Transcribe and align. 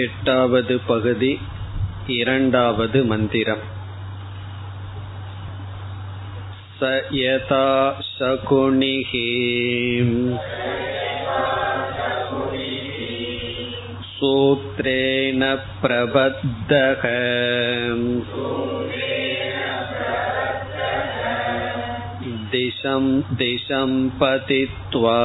एटावद् 0.00 0.72
पगति 0.88 1.32
इरण्डावद् 2.10 2.96
मन्दिरम् 3.10 3.64
स 6.78 6.90
यथा 7.14 7.66
शकुनिः 8.10 9.12
सूत्रेण 14.14 15.44
प्रबद्धः 15.82 17.04
दिशं 22.54 23.06
दिशं 23.40 23.92
पतित्वा 24.20 25.18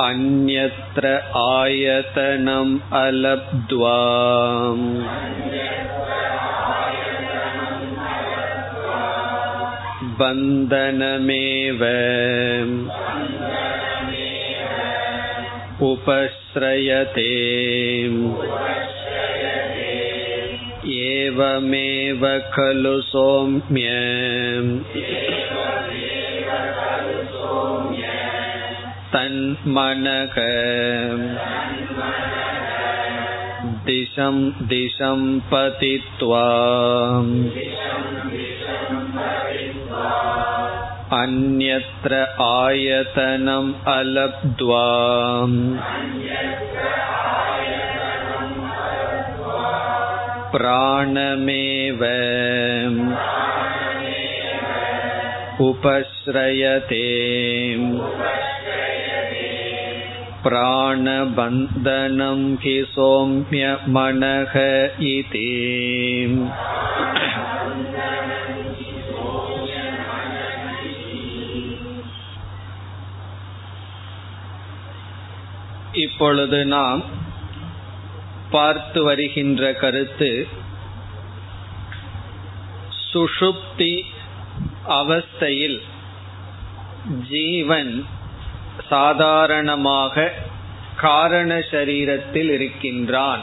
अन्यत्र 0.00 1.08
आयतनम् 1.38 2.78
अलब्ध्वा 3.00 3.98
बन्धनमेव 10.20 11.82
उपश्रयते 15.90 17.28
एवमेव 21.02 22.26
खलु 22.54 22.96
सौम्य 23.12 23.88
तन्मनः 29.14 30.36
दिशं 33.86 34.36
दिशं 34.68 35.22
पतित्वा 35.50 36.46
अन्यत्र 41.20 42.20
आयतनम् 42.44 43.72
अलब्ध्वा 43.94 44.86
प्राणमेव 50.54 52.02
उपश्रयते 55.68 57.06
प्राणबन्धनं 60.46 62.40
हि 62.62 62.76
सौम्यमनः 62.94 64.54
इति 65.10 65.48
இப்பொழுது 76.02 76.58
நாம் 76.66 77.02
பார்த்து 78.50 79.00
வருகின்ற 79.02 79.72
கருத்து 79.72 80.30
சுஷுப்தி 83.12 83.94
அவஸ்தையில் 84.98 85.78
ஜீவன் 87.28 87.92
சாதாரணமாக 88.89 90.33
காரண 90.95 91.55
சரீரத்தில் 91.55 92.49
இருக்கின்றான். 92.49 93.41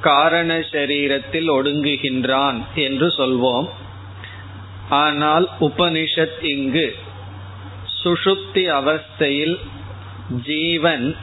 காரண 0.00 0.58
சரீரத்தில் 0.58 1.50
ஒடுங்குகின்றான் 1.50 2.62
என்று 2.74 3.06
சொல்வோம். 3.06 3.68
ஆனால் 4.88 5.48
உபனிஷத் 5.60 6.44
இங்கு 6.44 6.96
சுஷுப்தி 8.04 8.68
அவஸ்தையில் 8.70 9.58
ஜீவன் 10.44 11.16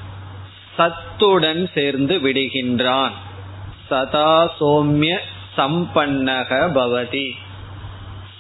சத்துடன் 0.78 1.70
சேர்ந்து 1.74 2.20
விடுகின்றான். 2.20 3.12
சதா 3.88 4.54
சோம்ய 4.60 5.18
சம்பன்னக 5.58 6.72
பவதி. 6.74 7.32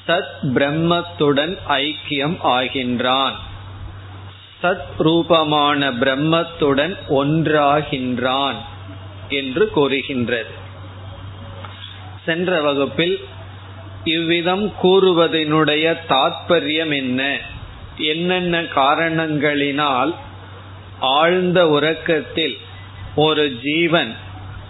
சத் 0.08 0.40
பிரம்மத்துடன் 0.44 1.58
ஐக்கியம் 1.68 2.38
ஆகின்றான். 2.44 3.34
சத் 4.62 4.98
ரூபமான 4.98 5.92
பிரம்மத்துடன் 5.92 6.98
ஒன்றாகின்றான் 7.10 8.56
என்று 9.30 9.70
கூறுகின்றது. 9.70 10.50
சென்ற 12.26 12.62
வகுப்பில் 12.62 13.20
இவ்விதம் 14.04 14.74
கூறுவதனுடைய 14.84 15.98
தாற்பயம் 16.10 16.96
என்ன? 16.96 17.38
என்னென்ன 17.98 18.62
காரணங்களினால் 18.62 20.16
ஆழ்ந்த 21.00 21.68
உறக்கத்தில் 21.68 22.58
ஒரு 23.16 23.58
ஜீவன் 23.64 24.16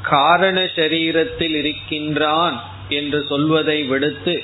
காரண 0.01 0.61
சரீரத்தில் 0.61 1.55
இருக்கின்றான் 1.55 2.63
என்று 2.89 3.25
சொல்வதை 3.29 3.83
விடுத்து 3.83 4.43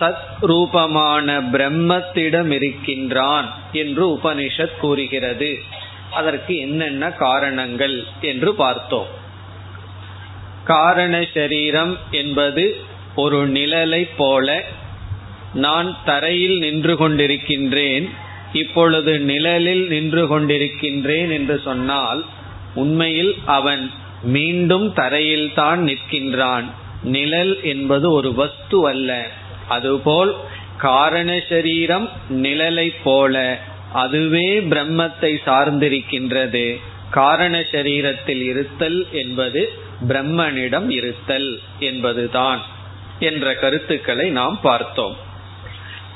சத் 0.00 0.36
ரூபமான 0.40 1.40
பிரம்மத்திடம் 1.40 2.50
இருக்கின்றான் 2.50 3.58
என்று 3.72 4.08
உபனிஷத் 4.08 4.76
கூறுகிறது. 4.76 5.58
அதற்கு 6.12 6.58
என்னென்ன 6.58 7.12
காரணங்கள் 7.12 8.04
என்று 8.20 8.54
பார்த்தோம். 8.54 9.06
காரண 10.64 11.26
சரீரம் 11.34 11.98
என்பது 12.10 12.76
ஒரு 13.16 13.48
நிழலை 13.48 14.08
போல 14.16 14.64
நான் 15.54 15.96
தரையில் 16.04 16.58
நின்று 16.58 16.94
கொண்டிருக்கின்றேன் 16.94 18.10
இப்பொழுது 18.52 19.18
நிழலில் 19.18 19.88
நின்று 19.88 20.24
கொண்டிருக்கின்றேன் 20.26 21.30
என்று 21.30 21.60
சொன்னால் 21.64 22.24
உண்மையில் 22.74 23.34
அவன் 23.44 23.90
மீண்டும் 24.22 24.94
தரையில்தான் 24.94 25.80
நிற்கின்றான். 25.84 26.64
நிழல் 27.02 27.62
என்பது 27.62 28.10
ஒரு 28.10 28.34
வஸ்து 28.34 28.86
அல்ல. 28.86 29.30
அதுபோல் 29.68 30.34
காரண 30.78 31.40
சரீரம் 31.48 32.10
நிழலை 32.30 32.94
போல 33.04 33.58
அதுவே 33.92 34.60
பிரம்மத்தை 34.60 35.32
சார்ந்திருக்கின்றது. 35.46 36.80
காரண 37.10 37.58
சரீரத்தில் 37.58 38.42
இருத்தல் 38.42 39.06
என்பது 39.12 39.72
பிரம்மனிடம் 40.08 40.90
இருத்தல் 40.90 41.60
என்பதுதான் 41.78 42.60
என்ற 43.18 43.54
கருத்துக்களை 43.54 44.28
நாம் 44.30 44.58
பார்த்தோம். 44.62 45.16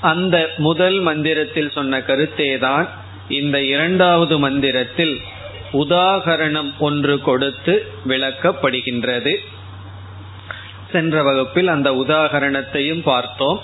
அந்த 0.00 0.50
முதல் 0.56 0.98
மந்திரத்தில் 1.00 1.70
சொன்ன 1.70 1.98
கருத்தேதான் 1.98 2.88
இந்த 3.28 3.62
இரண்டாவது 3.64 4.38
மந்திரத்தில் 4.38 5.20
உதாகரணம் 5.72 6.70
ஒன்று 6.78 7.20
கொடுத்து 7.20 7.74
விளக்கப்படுகின்றது. 8.08 9.34
சென்ற 10.92 11.22
வகுப்பில் 11.22 11.68
அந்த 11.68 11.90
உதாகரணத்தையும் 11.90 13.02
பார்த்தோம். 13.02 13.60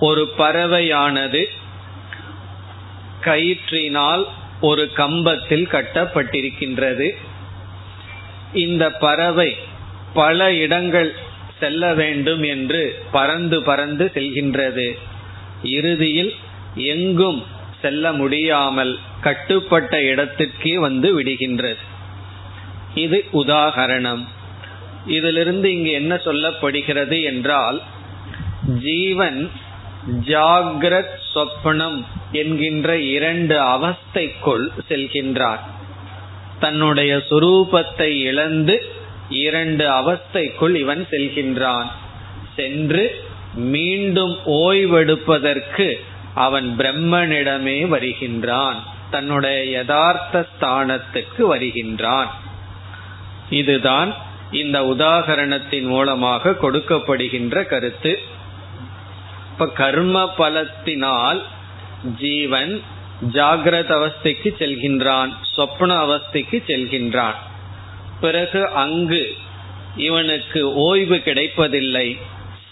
ஒரு 0.00 0.34
பறவையானது 0.38 1.44
கயிற்றினால் 3.20 4.24
ஒரு 4.60 4.92
கம்பத்தில் 4.92 5.68
கட்டப்பட்டிருக்கின்றது. 5.72 7.16
இந்த 8.52 8.90
பறவை 8.90 9.56
பல 10.14 10.52
இடங்கள் 10.54 11.14
செல்ல 11.60 11.94
வேண்டும் 11.94 12.42
என்று 12.42 13.04
பறந்து 13.10 13.62
பறந்து 13.62 14.10
செல்கின்றது. 14.14 14.98
இறுதியில் 15.62 16.34
எங்கும் 16.74 17.46
செல்ல 17.82 18.12
முடியாமல் 18.12 18.98
கட்டுப்பட்ட 19.20 20.02
இடத்திற்கே 20.02 20.78
வந்து 20.78 21.20
விடுகின்றது. 21.20 21.82
இது 22.94 23.24
உதாகரணம். 23.32 24.24
இதிலிருந்து 25.06 25.72
இங்கு 25.72 25.90
என்ன 25.90 26.14
சொல்லப்படுகிறது 26.14 27.24
என்றால் 27.24 27.82
ஜீவன் 28.66 29.50
ஜாகிரத் 30.24 31.18
சொப்னம் 31.34 32.04
என்கின்ற 32.32 32.98
இரண்டு 32.98 33.60
அவஸ்தைக்குள் 33.62 34.68
செல்கின்றான் 34.88 35.60
தன்னுடைய 36.60 37.16
சுரூபத்தை 37.16 38.20
இழந்து 38.20 38.96
இரண்டு 39.28 39.90
அவஸ்தைக்குள் 39.90 40.74
இவன் 40.74 41.06
செல்கின்றான். 41.10 41.86
சென்று 42.56 43.24
மீண்டும் 43.54 44.36
ஓய்வெடுப்பதற்கு 44.46 46.00
அவன் 46.34 46.74
பிரம்மனிடமே 46.78 47.88
வருகின்றான். 47.88 48.84
தன்னுடைய 49.10 49.64
யதார்த்த 49.64 50.46
ஸ்தானத்துக்கு 50.60 51.38
வருகின்றான். 51.38 52.30
இதுதான் 53.50 54.16
இந்த 54.52 54.80
உதாகரணத்தின் 54.80 55.82
மூலமாக 55.82 56.50
கொடுக்கப்படுகின்ற 56.50 57.64
கருத்து. 57.64 58.18
இப்ப 59.52 59.68
கர்ம 59.68 60.32
பலத்தினால் 60.38 61.42
ஜீவன் 62.18 62.82
ஜாகிரத 63.32 63.88
அவஸ்தைக்கு 63.88 64.54
செல்கின்றான் 64.58 65.32
சொப்ன 65.56 65.92
அவஸ்தைக்கு 66.04 66.62
செல்கின்றான். 66.66 67.34
பிறகு 68.20 68.68
அங்கு 68.68 69.34
இவனுக்கு 69.96 70.74
ஓய்வு 70.74 71.18
கிடைப்பதில்லை 71.18 72.18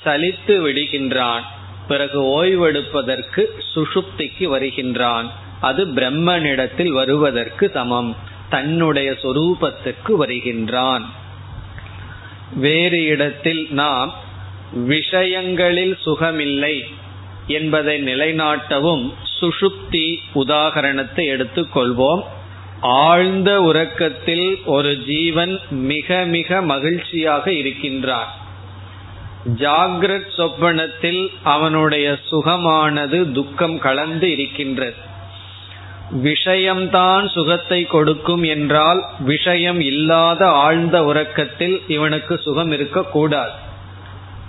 சலித்து 0.04 0.60
விடுகின்றான். 0.66 1.40
பிறகு 1.88 2.44
ஓய்வெடுப்பதற்கு 2.44 3.44
சுஷுப்திக்கு 3.74 4.44
வருகின்றான். 4.44 5.32
அது 5.60 5.86
பிரம்மனிடத்தில் 5.86 6.92
வருவதற்கு 6.92 7.70
சமம் 7.74 8.16
தன்னுடைய 8.48 9.10
சொரூபத்துக்கு 9.10 10.10
வருகின்றான். 10.10 11.24
வேறு 12.54 13.04
இடத்தில் 13.04 13.66
நாம் 13.70 14.14
விஷயங்களில் 14.72 15.98
சுகமில்லை 16.06 16.84
என்பதை 17.46 18.02
நிலைநாட்டவும் 18.02 19.12
சுஷுப்தி 19.40 20.16
உதாகரணத்தை 20.34 21.24
எடுத்துக்கொள்வோம். 21.36 22.22
ஆழ்ந்த 22.80 23.62
உறக்கத்தில் 23.62 24.62
ஒரு 24.64 25.04
ஜீவன் 25.04 25.60
மிக 25.70 26.24
மிக 26.24 26.62
மகிழ்ச்சியாக 26.62 27.52
இருக்கின்றான் 27.52 28.34
ஜாகிரத் 29.58 30.30
சொப்பனத்தில் 30.36 31.28
அவனுடைய 31.42 32.18
சுகமானது 32.30 33.32
துக்கம் 33.32 33.78
கலந்து 33.78 34.32
இருக்கின்றது. 34.32 34.94
விஷயம்தான் 36.10 37.28
சுகத்தை 37.28 37.86
கொடுக்கும் 37.86 38.42
என்றால் 38.42 39.04
விஷயம் 39.18 39.80
இல்லாத 39.80 40.46
ஆழ்ந்த 40.46 41.04
உறக்கத்தில் 41.04 41.82
இவனுக்கு 41.88 42.38
சுகம் 42.38 42.70
இருக்கக்கூடாது 42.70 43.50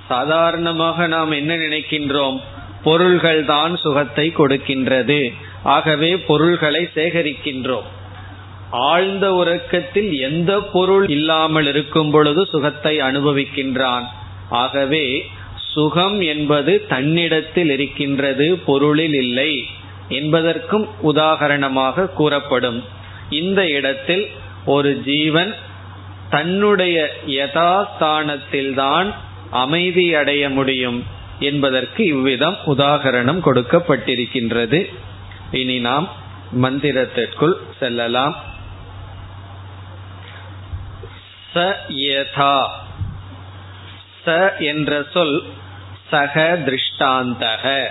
சாதாரணமாக 0.08 1.08
நாம் 1.08 1.32
என்ன 1.32 1.56
நினைக்கின்றோம்? 1.56 2.40
பொருள்கள் 2.84 3.46
தான் 3.46 3.76
சுகத்தை 3.76 4.34
கொடுக்கின்றது. 4.38 5.34
ஆகவே 5.64 6.18
பொருள்களை 6.18 6.90
சேகரிக்கின்றோம். 6.96 7.88
ஆழ்ந்த 8.72 9.34
உறக்கத்தில் 9.34 10.20
எந்த 10.20 10.60
பொருள் 10.60 11.10
இல்லாமல் 11.10 11.66
இருக்கும் 11.66 12.12
பொழுது 12.12 12.46
சுகத்தை 12.46 12.98
அனுபவிக்கின்றான்? 12.98 14.06
ஆகவே 14.50 15.30
சுகம் 15.74 16.22
என்பது 16.22 16.86
தன்னிடத்தில் 16.88 17.70
இருக்கின்றது 17.70 18.58
பொருளில் 18.58 19.14
இல்லை. 19.14 19.66
என்பதற்கும் 20.10 20.88
உதாகரணமாக 21.04 22.08
கூறப்படும். 22.08 22.84
இந்த 23.30 23.70
இடத்தில் 23.70 24.30
ஒரு 24.66 25.02
ஜீவன் 25.06 25.56
தன்னுடைய 26.30 27.10
யதாஸ்தானத்தில்தான் 27.28 29.14
அமைதி 29.52 30.16
அடைய 30.16 30.50
முடியும் 30.50 31.04
என்பதற்கு 31.40 32.06
இவ்விதம் 32.06 32.58
உதாகரணம் 32.66 33.40
கொடுக்கப்பட்டிருக்கின்றது. 33.46 34.94
இனி 35.52 35.80
நாம் 35.80 36.10
மந்திரத்திற்குள் 36.62 37.54
செல்லலாம். 37.80 38.36
ச 41.54 41.74
யதா. 41.90 42.68
ச 44.26 44.58
என்ற 44.60 45.04
சொல் 45.14 45.44
சக 46.12 46.60
திருஷ்டாந்தக. 46.66 47.88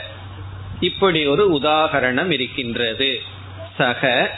இப்படி 0.80 1.26
ஒரு 1.26 1.54
உதாகரணம் 1.54 2.30
இருக்கின்றது. 2.30 3.22
சக 3.76 4.30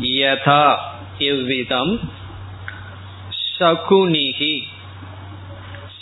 யதா 0.00 0.76
இவ்விதம் 1.18 2.00
சகுனிகி 3.58 4.62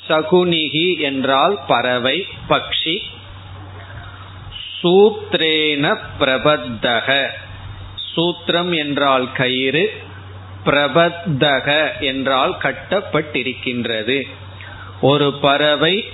சகுனிகி 0.09 0.99
என்றால் 0.99 1.59
பறவை 1.67 2.27
பக்ஷி 2.49 2.97
சூத்ரேன 4.83 5.99
பிரபத்தக. 6.21 7.27
சூத்திரம் 8.17 8.77
என்றால் 8.77 9.33
கயிறு 9.33 10.03
பிரபத்தக 10.65 11.99
என்றால் 12.01 12.57
கட்டப்பட்டிருக்கின்றது. 12.63 14.23
ஒரு 15.01 15.39
பறவை 15.41 16.05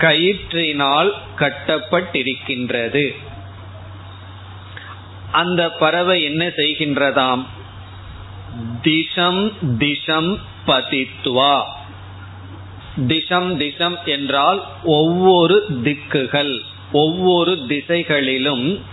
கயிற்றினால் 0.00 1.10
கட்டப்பட்டிருக்கின்றது. 1.38 3.16
அந்த 5.32 5.70
பறவை 5.70 6.22
என்ன 6.22 6.46
செய்கின்றதாம்? 6.46 7.46
திசம் 8.82 9.52
திசம் 9.78 10.38
பதித்வா. 10.66 11.62
திசம் 13.06 13.56
திசம் 13.56 14.04
என்றால் 14.04 14.64
ஒவ்வொரு 14.84 15.66
திக்குகள் 15.82 16.60
ஒவ்வொரு 16.92 17.66
திசைகளிலும் 17.68 18.84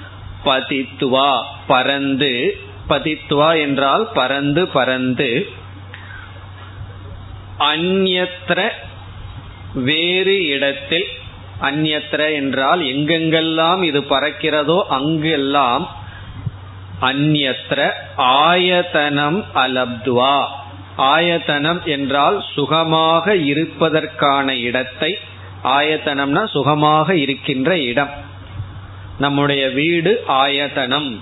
பதித்துவா 0.46 1.44
பறந்து 1.68 2.58
பதித்துவா 2.90 3.60
என்றால் 3.60 4.10
பறந்து 4.14 4.68
பறந்து. 4.68 5.50
அந்நத்திர 7.60 8.70
வேறு 9.76 10.46
இடத்தில் 10.46 11.06
அந்நத்திர 11.62 12.34
என்றால் 12.34 12.80
எங்கெங்கெல்லாம் 12.80 13.84
இது 13.84 14.02
பறக்கிறதோ 14.02 14.82
அங்கெல்லாம் 14.90 15.96
அந்நத்திர 17.02 17.92
ஆயத்தனம் 18.18 19.46
அலப்துவா. 19.56 20.46
ஆயத்தனம் 20.98 21.84
என்றால் 21.84 22.46
சுகமாக 22.54 23.36
இருப்பதற்கான 23.36 24.58
இடத்தை 24.58 25.18
ஆயத்தனம்னா 25.64 26.48
சுகமாக 26.48 27.16
இருக்கின்ற 27.16 27.78
இடம். 27.78 28.10
நம்முடைய 29.20 29.70
வீடு 29.70 30.24
ஆயத்தனம். 30.28 31.22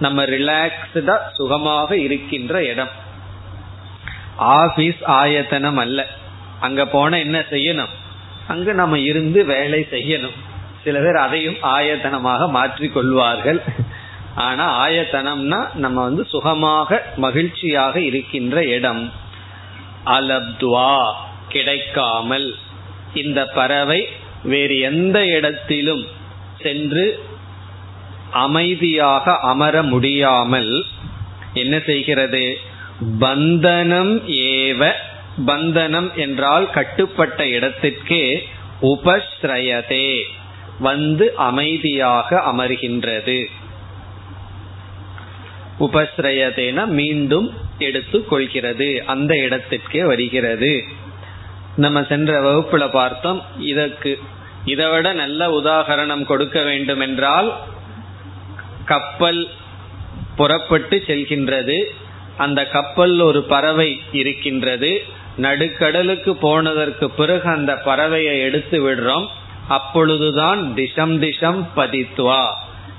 நம்ம 0.00 0.24
ரிலாக்ஸ்டா 0.24 1.16
சுகமாக 1.32 1.96
இருக்கின்ற 1.96 2.64
இடம். 2.64 2.88
ஆபீஸ் 4.36 5.04
ஆயத்தனம் 5.04 5.76
அல்ல. 5.76 6.06
அங்க 6.60 6.86
போனா 6.86 7.16
என்ன 7.16 7.38
செய்யணும்? 7.50 7.92
அங்கு 8.48 8.74
நம்ம 8.74 8.98
இருந்து 8.98 9.44
வேலை 9.44 9.86
செய்யணும். 9.90 10.36
சில 10.84 10.98
பேர் 11.00 11.16
அதையும் 11.16 11.56
ஆயத்தனமாக 11.62 12.48
மாற்றிக் 12.48 12.94
கொள்வார்கள். 12.94 13.62
ஆனா 14.34 14.88
ஆயத்தனம்னா 14.88 15.74
நம்ம 15.74 16.02
வந்து 16.02 16.24
சுகமாக 16.24 17.02
மகிழ்ச்சியாக 17.16 18.00
இருக்கின்ற 18.00 18.64
இடம். 18.64 19.12
அலப்துவா 20.04 21.12
கிடைக்காமல். 21.48 22.54
இந்த 23.14 23.44
பறவை 23.44 24.08
வேறு 24.42 24.78
எந்த 24.78 25.24
இடத்திலும் 25.26 26.06
சென்று 26.62 27.24
அமைதியாக 28.30 29.38
அமர 29.38 29.82
முடியாமல் 29.82 30.84
என்ன 31.52 31.78
செய்கிறது? 31.86 32.58
பந்தனம் 33.20 34.14
ஏவ 34.26 34.92
பந்தனம் 35.46 36.14
என்றால் 36.14 36.70
கட்டுப்பட்ட 36.70 37.48
இடத்திற்கே 37.48 38.48
உபஸ்ரயதே 38.82 40.22
வந்து 40.78 41.36
அமைதியாக 41.36 42.42
அமர்கின்றது. 42.52 43.46
உபஸ்ரயதேன 45.80 46.86
மீண்டும் 46.86 47.52
எடுத்து 47.78 48.24
கொள்கிறது 48.24 49.02
அந்த 49.06 49.36
இடத்திற்கே 49.36 50.04
வருகிறது. 50.04 50.84
நம்ம 51.76 52.02
சென்ற 52.02 52.40
வகுப்புல 52.40 52.90
பார்த்தோம் 52.90 53.42
இதற்கு 53.58 54.18
இதை 54.64 54.90
விட 54.90 55.12
நல்ல 55.12 55.60
உதாகரணம் 55.60 56.24
கொடுக்க 56.24 56.62
வேண்டும் 56.62 57.00
என்றால் 57.00 57.56
கப்பல் 58.84 59.48
புறப்பட்டு 60.36 61.02
செல்கின்றது 61.06 61.84
அந்த 62.36 62.66
கப்பல் 62.66 63.20
ஒரு 63.20 63.42
பறவை 63.42 64.00
இருக்கின்றது 64.10 65.18
நடுக்கடலுக்கு 65.38 66.30
போனதற்கு 66.30 67.10
பிறகு 67.10 67.48
அந்த 67.48 67.82
பறவையை 67.84 68.40
எடுத்து 68.40 68.90
விடுறோம். 68.90 69.26
அப்பொழுதுதான் 69.68 70.72
திசம் 70.76 71.18
திசம் 71.18 71.66
பதித்துவா 71.76 72.44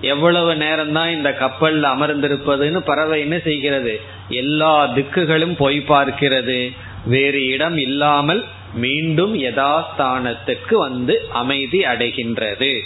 எவ்வளவு 0.02 0.56
நேரம் 0.56 0.92
தான் 0.92 1.10
இந்த 1.10 1.38
கப்பல்ல 1.40 1.84
அமர்ந்திருப்பதுன்னு 1.94 2.78
பறவை 2.78 3.20
என்ன 3.20 3.40
செய்கிறது? 3.40 4.02
எல்லா 4.30 4.88
திக்குகளும் 4.88 5.56
போய் 5.58 5.86
பார்க்கிறது. 5.88 6.76
வேறு 7.06 7.48
இடம் 7.48 7.78
இல்லாமல் 7.78 8.46
மீண்டும் 8.74 9.40
யதாஸ்தானத்துக்கு 9.40 10.74
வந்து 10.74 11.28
அமைதி 11.34 11.80
அடைகின்றது. 11.80 12.80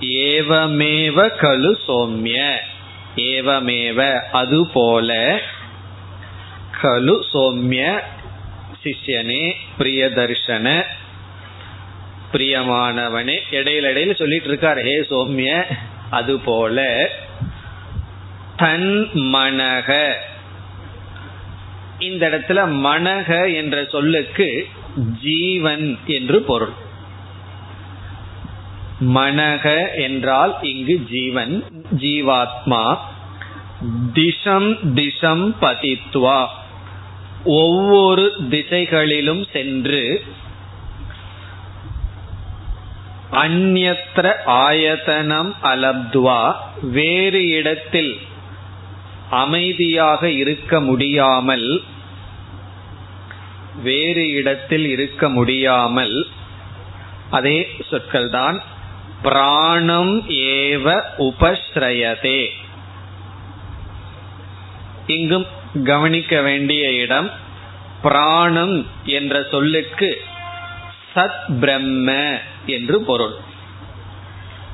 ஏவமேவ 0.00 1.30
கழு 1.40 1.74
சோம்ய. 1.88 2.52
ஏவமேவ 3.16 4.20
அதுபோல 4.32 5.38
கலு 6.82 7.20
சோம்ய 7.32 8.00
சிஷ்யனே 8.84 9.52
பிரியதர்ஷன 9.78 10.82
பிரியமானவனே. 12.32 13.38
இடையில 13.50 13.88
இடையில 13.90 14.14
சொல்லிட்டு 14.14 14.48
இருக்கார் 14.48 14.82
ஹே 14.82 15.00
சோம்ய 15.10 15.62
அதுபோல 16.10 17.08
தன் 18.56 19.08
மனக. 19.14 20.12
இந்த 21.98 22.28
இடத்துல 22.28 22.58
மனக 22.86 23.54
என்ற 23.54 23.84
சொல்லுக்கு 23.84 24.66
ஜீவன் 25.22 25.98
என்று 26.06 26.42
பொருள். 26.42 26.72
மனக 29.00 29.94
என்றால் 29.94 30.58
இங்கு 30.62 31.00
ஜீவன் 31.10 31.64
ஜீவாத்மா. 31.96 32.98
திசம் 34.14 34.78
திசம் 34.94 35.54
பதித்வா. 35.60 36.46
ஒவ்வொரு 37.44 38.32
திசைகளிலும் 38.50 39.46
சென்று 39.52 40.24
அந்நத்திர 43.32 44.34
ஆயத்தனம் 44.44 45.54
அலப்துவா 45.62 46.54
வேறு 46.82 47.48
இடத்தில் 47.48 48.20
அமைதியாக 49.30 50.30
இருக்க 50.30 50.80
முடியாமல் 50.80 51.82
வேறு 53.82 54.28
இடத்தில் 54.28 54.86
இருக்க 54.86 55.28
முடியாமல் 55.28 56.26
அதே 57.30 57.68
சொற்கள் 57.90 58.30
தான் 58.30 58.62
பிராணம் 59.22 60.28
ஏவ 60.28 61.02
உபஸ்ரயதே. 61.18 62.46
இங்கும் 65.06 65.46
கவனிக்க 65.84 66.40
வேண்டிய 66.40 66.92
இடம் 66.92 67.30
பிராணம் 68.02 68.86
என்ற 69.04 69.46
சொல்லுக்கு 69.50 70.20
சத் 71.14 71.58
பிரம்ம 71.60 72.38
என்று 72.66 73.00
பொருள். 73.00 73.34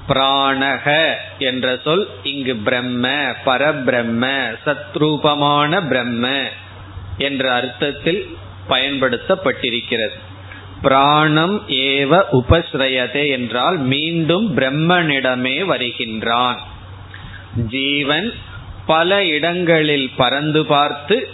பிராணக 0.09 1.15
என்ற 1.39 1.79
சொல் 1.85 2.09
இங்கு 2.23 2.57
பிரம்ம 2.57 3.09
பரபிரம்ம 3.47 4.55
சத்ரூபமான 4.67 5.89
பிரம்ம 5.89 6.43
என்ற 7.19 7.55
அர்த்தத்தில் 7.55 8.37
பயன்படுத்தப்பட்டிருக்கிறது. 8.69 10.19
பிராணம் 10.83 11.69
ஏவ 11.69 12.23
உபஸ்ரயதே 12.33 13.29
என்றால் 13.29 13.79
மீண்டும் 13.79 14.57
பிரம்மனிடமே 14.57 15.65
வருகின்றான். 15.65 16.59
ஜீவன் 17.57 18.33
பல 18.87 19.25
இடங்களில் 19.25 20.11
பறந்து 20.17 20.67
பார்த்து 20.67 21.29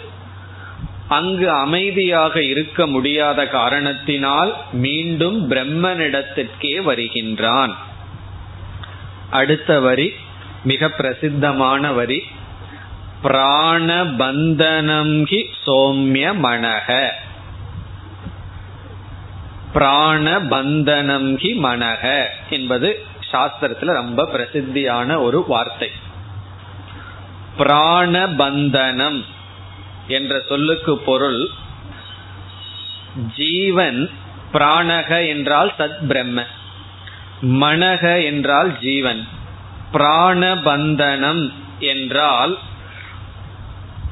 அங்கு 1.09 1.51
அமைதியாக 1.51 2.43
இருக்க 2.43 2.87
முடியாத 2.87 3.47
காரணத்தினால் 3.47 4.57
மீண்டும் 4.73 5.51
பிரம்மனிடத்திற்கே 5.51 6.83
வருகின்றான். 6.83 7.75
அடுத்த 9.31 9.81
வரி 9.81 10.15
மிக 10.65 10.89
பிரசித்தமான 10.89 11.93
வரி. 11.93 12.23
பிராணபந்தனம் 13.23 15.17
ஹி 15.31 15.41
சோம்ய 15.67 16.29
மனக 16.43 17.09
பிராணபந்தனம் 19.75 21.29
ஹி 21.43 21.51
மனக 21.63 22.25
என்பது 22.51 23.05
சாஸ்திரத்துல 23.33 23.93
ரொம்ப 23.93 24.29
பிரசித்தியான 24.33 25.21
ஒரு 25.21 25.45
வார்த்தை. 25.47 25.91
பிராணபந்தனம் 27.59 29.25
என்ற 30.09 30.41
சொல்லுக்கு 30.49 30.99
பொருள் 30.99 31.49
ஜீவன் 33.35 34.11
பிராணக 34.53 35.29
என்றால் 35.29 35.75
சத் 35.79 36.07
பிரம்ம 36.09 36.45
மனக 37.43 38.25
என்றால் 38.25 38.79
ஜீவன். 38.81 39.27
பிராணபந்தனம் 39.93 41.53
என்றால் 41.79 42.59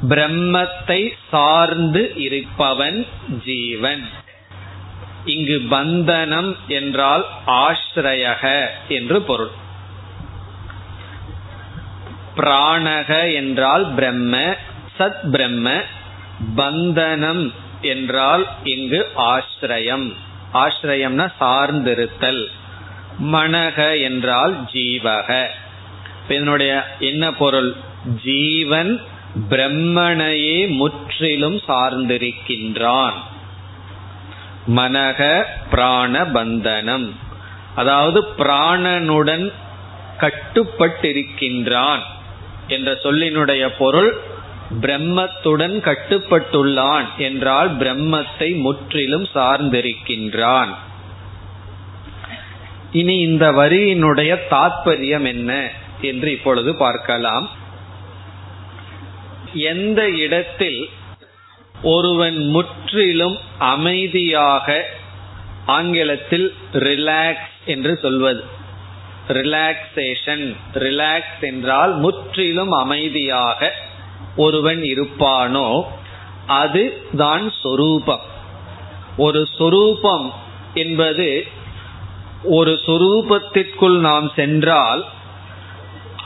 பிரம்மத்தை 0.08 1.12
சார்ந்து 1.30 2.12
இருப்பவன் 2.16 3.06
ஜீவன். 3.44 4.08
இங்கு 5.24 5.62
பந்தனம் 5.70 6.56
என்றால் 6.68 7.26
ஆශ්‍රயக 7.46 8.66
என்று 8.88 9.22
பொருள். 9.22 9.50
பிராணக 12.40 13.34
என்றால் 13.34 13.94
பிரம்ம 13.94 14.56
சத் 14.98 15.30
பிரம்ம 15.30 15.82
பந்தனம் 16.56 17.52
என்றால் 17.80 18.46
இங்கு 18.64 19.10
ஆசிரியம். 19.16 20.14
ஆசிரியம்னா 20.54 21.32
சார்ந்திருத்தல். 21.40 22.46
மனக 23.22 24.02
என்றால் 24.02 24.64
ஜீவக. 24.72 25.46
இதனுடைய 26.28 26.96
என்ன 26.98 27.32
பொருள்? 27.32 27.74
ஜீவன் 28.24 29.00
பிரம்மனையே 29.50 30.68
முற்றிலும் 30.68 31.56
சார்ந்திருக்கின்றான். 31.56 33.12
மனக 34.68 35.44
பிராண 35.70 36.24
பந்தனம். 36.24 37.10
அதாவது 37.74 38.22
பிராணனுடன் 38.38 39.52
கட்டுப்பட்டிருக்கின்றான். 40.18 42.00
என்ற 42.70 42.90
சொல்லினுடைய 43.02 43.64
பொருள் 43.78 44.10
பிரம்மத்துடன் 44.80 45.76
கட்டுப்பட்டுள்ளான் 45.86 47.08
என்றால் 47.18 47.70
பிரம்மத்தை 47.78 48.48
முற்றிலும் 48.56 49.26
சார்ந்திருக்கின்றான். 49.34 50.72
இனி 52.92 53.16
இந்த 53.20 53.46
வரியினுடைய 53.52 54.32
தாற்பயம் 54.50 55.26
என்ன 55.32 55.50
என்று 56.00 56.28
இப்பொழுது 56.32 56.70
பார்க்கலாம். 56.74 57.46
எந்த 59.70 60.00
இடத்தில் 60.24 60.80
ஒருவன் 61.82 62.38
முற்றிலும் 62.48 63.36
அமைதியாக 63.74 64.66
ஆங்கிலத்தில் 65.66 66.48
ரிலாக்ஸ் 66.86 67.58
என்று 67.64 67.92
சொல்வது? 68.02 68.42
ரிலாக்ஸேஷன் 69.38 70.44
ரிலாக்ஸ் 70.74 71.40
என்றால் 71.40 71.92
முற்றிலும் 71.94 72.74
அமைதியாக 72.82 73.70
ஒருவன் 74.36 74.80
இருப்பானோ 74.92 75.68
அது 76.46 76.82
தான் 77.16 77.46
சொரூபம். 77.62 78.24
ஒரு 79.16 79.40
சொரூபம் 79.58 80.26
என்பது 80.74 81.28
ஒரு 82.42 82.72
சொரூபத்திற்குள் 82.86 83.98
நாம் 83.98 84.28
சென்றால் 84.34 85.02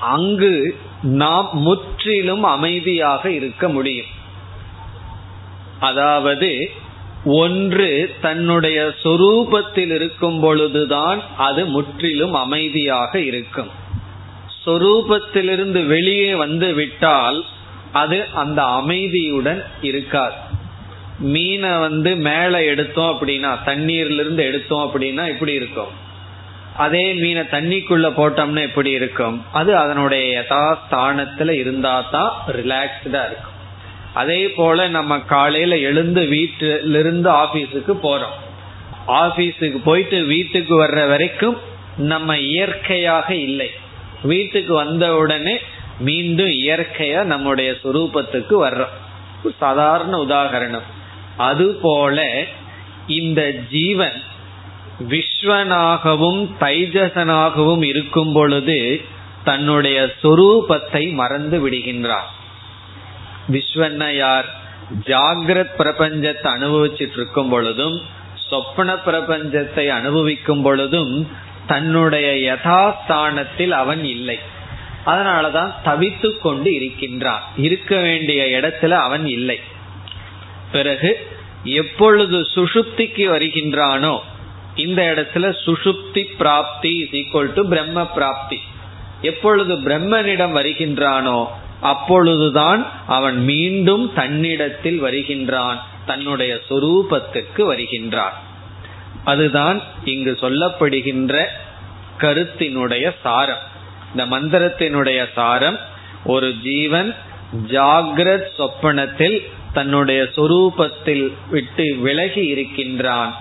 அங்கு 0.01 0.55
நாம் 1.03 1.49
முற்றிலும் 1.53 2.45
அமைதியாக 2.55 3.31
இருக்க 3.31 3.69
முடியும். 3.69 4.13
அதாவது 5.81 6.51
ஒன்று 7.25 8.15
தன்னுடைய 8.21 8.93
சொரூபத்தில் 9.03 9.95
இருக்கும் 9.95 10.41
பொழுதுதான் 10.41 11.23
அது 11.37 11.67
முற்றிலும் 11.67 12.35
அமைதியாக 12.35 13.19
இருக்கும். 13.19 13.71
சொரூபத்திலிருந்து 14.67 15.87
வெளியே 15.87 16.35
வந்து 16.35 16.75
விட்டால் 16.75 17.45
அது 17.93 18.27
அந்த 18.35 18.63
அமைதியுடன் 18.63 19.65
இருக்காது. 19.81 20.35
மீனை 21.19 21.79
வந்து 21.79 22.17
மேலே 22.17 22.67
எடுத்தோம் 22.67 23.17
அப்படின்னா 23.17 23.59
தண்ணீர்லிருந்து 23.65 24.43
எடுத்தோம் 24.45 24.91
அப்படின்னா 24.91 25.27
எப்படி 25.29 25.53
இருக்கும். 25.53 25.93
அதே 26.77 27.13
மீனை 27.13 27.43
தண்ணிக்குள்ள 27.43 28.07
போட்டோம்னா 28.17 28.61
எப்படி 28.61 28.91
இருக்கும். 28.91 29.45
அது 29.53 29.77
அதனுடைய 29.77 30.45
யதாஸ்தானத்துல 30.45 31.51
இருந்தா 31.51 32.01
தான் 32.01 32.33
ரிலாக்ஸ்டா 32.49 33.27
இருக்கும். 33.27 33.54
அதே 34.15 34.51
போல 34.51 34.89
நம்ம 34.89 35.19
காலையில 35.19 35.77
எழுந்து 35.77 36.23
வீட்டிலிருந்து 36.27 37.31
ஆபீஸுக்கு 37.31 37.95
போறோம். 38.03 38.37
ஆபீஸுக்கு 39.09 39.79
போயிட்டு 39.85 40.25
வீட்டுக்கு 40.25 40.75
வர்ற 40.85 41.09
வரைக்கும் 41.09 41.57
நம்ம 41.97 42.39
இயற்கையாக 42.39 43.35
இல்லை. 43.35 43.71
வீட்டுக்கு 44.23 44.75
வந்த 44.75 45.17
உடனே 45.17 45.59
மீண்டும் 45.99 46.53
இயற்கையா 46.65 47.23
நம்முடைய 47.25 47.71
சுரூபத்துக்கு 47.85 48.55
வர்றோம். 48.67 48.95
சாதாரண 49.59 50.13
உதாகரணம் 50.23 50.87
அதுபோல 51.37 52.19
இந்த 53.07 53.41
ஜீவன் 53.71 54.19
விஸ்வனாகவும் 55.09 56.43
தைஜசனாகவும் 56.61 57.85
இருக்கும் 57.85 58.33
பொழுது 58.33 59.01
தன்னுடைய 59.45 59.99
சொரூபத்தை 60.23 61.13
மறந்து 61.13 61.57
விடுகின்றார் 61.69 62.31
விஸ்வன்னா 63.53 64.17
யார்? 64.17 64.45
ஜாகிரத் 65.05 65.77
பிரபஞ்சத்தை 65.79 66.49
அனுபவிச்சுட்டு 66.57 67.13
இருக்கும் 67.13 67.49
பொழுதும் 67.49 68.03
சொப்பன 68.49 68.95
பிரபஞ்சத்தை 68.95 69.89
அனுபவிக்கும் 69.89 70.63
பொழுதும் 70.63 71.29
தன்னுடைய 71.67 72.53
யதாஸ்தானத்தில் 72.53 73.71
அவன் 73.71 74.05
இல்லை. 74.05 74.39
அதனாலதான் 75.07 75.73
தவித்து 75.85 76.39
கொண்டு 76.39 76.75
இருக்கின்றான். 76.75 77.43
இருக்க 77.57 78.01
வேண்டிய 78.01 78.45
இடத்துல 78.45 78.91
அவன் 78.91 79.27
இல்லை. 79.27 79.61
பிறகு 80.73 81.27
எப்பொழுது 81.65 82.41
சுஷுப்திக்கு 82.41 83.27
வருகின்றானோ 83.31 84.19
இந்த 84.75 85.03
இடத்துல 85.03 85.57
சுஷுப்தி 85.65 86.25
பிராப்தி 86.39 87.09
ஈக்குவல் 87.13 87.53
டு 87.53 87.69
பிரம்ம 87.69 88.07
பிராப்தி. 88.07 88.61
எப்பொழுது 89.21 89.75
பிரம்மனிடம் 89.75 90.53
வருகின்றானோ 90.53 91.47
அப்பொழுதுதான் 91.85 92.87
அவன் 93.07 93.45
மீண்டும் 93.45 94.13
தன்னிடத்தில் 94.15 94.99
வருகின்றான் 94.99 95.81
தன்னுடைய 96.07 96.59
சொரூபத்துக்கு 96.71 97.63
வருகின்றான். 97.63 98.33
அதுதான் 99.25 99.83
இங்கு 100.05 100.39
சொல்லப்படுகின்ற 100.41 101.45
கருத்தினுடைய 102.19 103.15
சாரம். 103.23 103.63
இந்த 104.11 104.25
மந்திரத்தினுடைய 104.37 105.27
சாரம் 105.35 105.79
ஒரு 106.25 106.55
ஜீவன் 106.63 107.15
ஜாகிரத் 107.67 108.49
சொப்பனத்தில் 108.59 109.39
தன்னுடைய 109.73 110.23
சொரூபத்தில் 110.23 111.33
விட்டு 111.51 111.97
விலகி 111.97 112.47
இருக்கின்றான். 112.47 113.35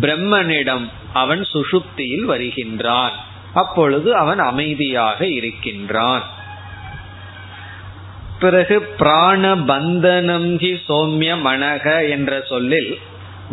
பிரம்மனிடம் 0.00 0.88
அவன் 1.12 1.46
சுஷுப்தியில் 1.52 2.24
வருகின்றான். 2.24 3.12
அப்பொழுது 3.54 4.14
அவன் 4.14 4.38
அமைதியாக 4.38 5.26
இருக்கின்றான். 5.26 6.38
பிறகு 8.40 8.82
பிராண 8.82 9.54
பந்தனம் 9.54 10.50
ஹி 10.62 10.72
சோமிய 10.88 11.32
மனக 11.46 12.08
என்ற 12.08 12.40
சொல்லில் 12.48 12.98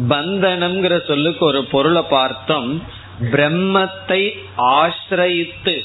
பந்தனம்ங்கிற 0.09 1.07
சொல்லுக்கு 1.07 1.45
ஒரு 1.45 1.65
பொருளை 1.65 2.03
பார்த்தோம். 2.09 2.83
பிரம்மத்தை 3.31 4.21
ஆசிரயித்து 4.57 5.75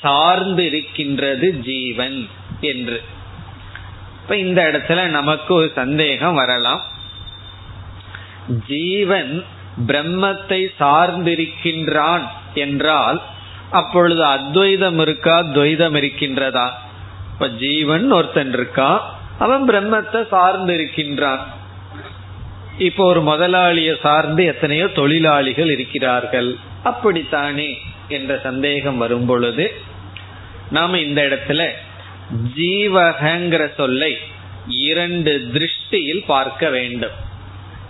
சார்ந்து 0.00 0.66
இருக்கின்றது 0.66 1.54
ஜீவன் 1.54 2.28
என்று. 2.60 3.02
இப்ப 4.22 4.36
இந்த 4.36 4.60
இடத்துல 4.62 5.02
நமக்கு 5.08 5.54
ஒரு 5.54 5.72
சந்தேகம் 5.74 6.34
வரலாம். 6.34 6.82
ஜீவன் 8.66 9.44
பிரம்மத்தை 9.86 10.60
சார்ந்திருக்கின்றான் 10.80 12.26
என்றால் 12.54 13.22
அப்பொழுது 13.70 14.24
அத்வைதம் 14.24 14.98
இருக்கா 14.98 15.38
துவைதம் 15.38 15.96
இருக்கின்றதா? 15.96 16.66
இப்ப 17.36 17.48
ஜீவன் 17.48 18.10
ஒருத்தன் 18.10 18.52
இருக்கா? 18.52 19.18
அவன் 19.38 19.68
பிரம்மத்தை 19.68 20.26
சார்ந்து 20.26 20.74
இருக்கின்றான். 20.74 21.42
இப்போ 22.78 23.04
ஒரு 23.04 23.22
முதலாளியை 23.22 24.00
சார்ந்து 24.00 24.44
எத்தனையோ 24.44 24.86
தொழிலாளிகள் 24.86 25.70
இருக்கிறார்கள். 25.70 26.56
அப்படித்தானே 26.84 27.78
என்ற 28.08 28.40
சந்தேகம் 28.42 28.98
வரும் 28.98 29.26
பொழுது 29.26 29.80
நாம 30.70 30.98
இந்த 30.98 31.22
இடத்துல 31.22 31.68
ஜீவகங்கிற 32.56 33.74
சொல்லை 33.74 34.18
இரண்டு 34.68 35.50
திருஷ்டியில் 35.52 36.24
பார்க்க 36.26 36.70
வேண்டும். 36.70 37.16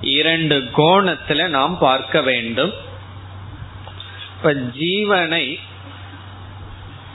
இரண்டு 0.01 0.59
கோணத்துல 0.77 1.49
நாம் 1.49 1.79
பார்க்க 1.79 2.23
வேண்டும். 2.23 2.73
இப்ப 4.37 4.53
ஜீவனை 4.53 5.59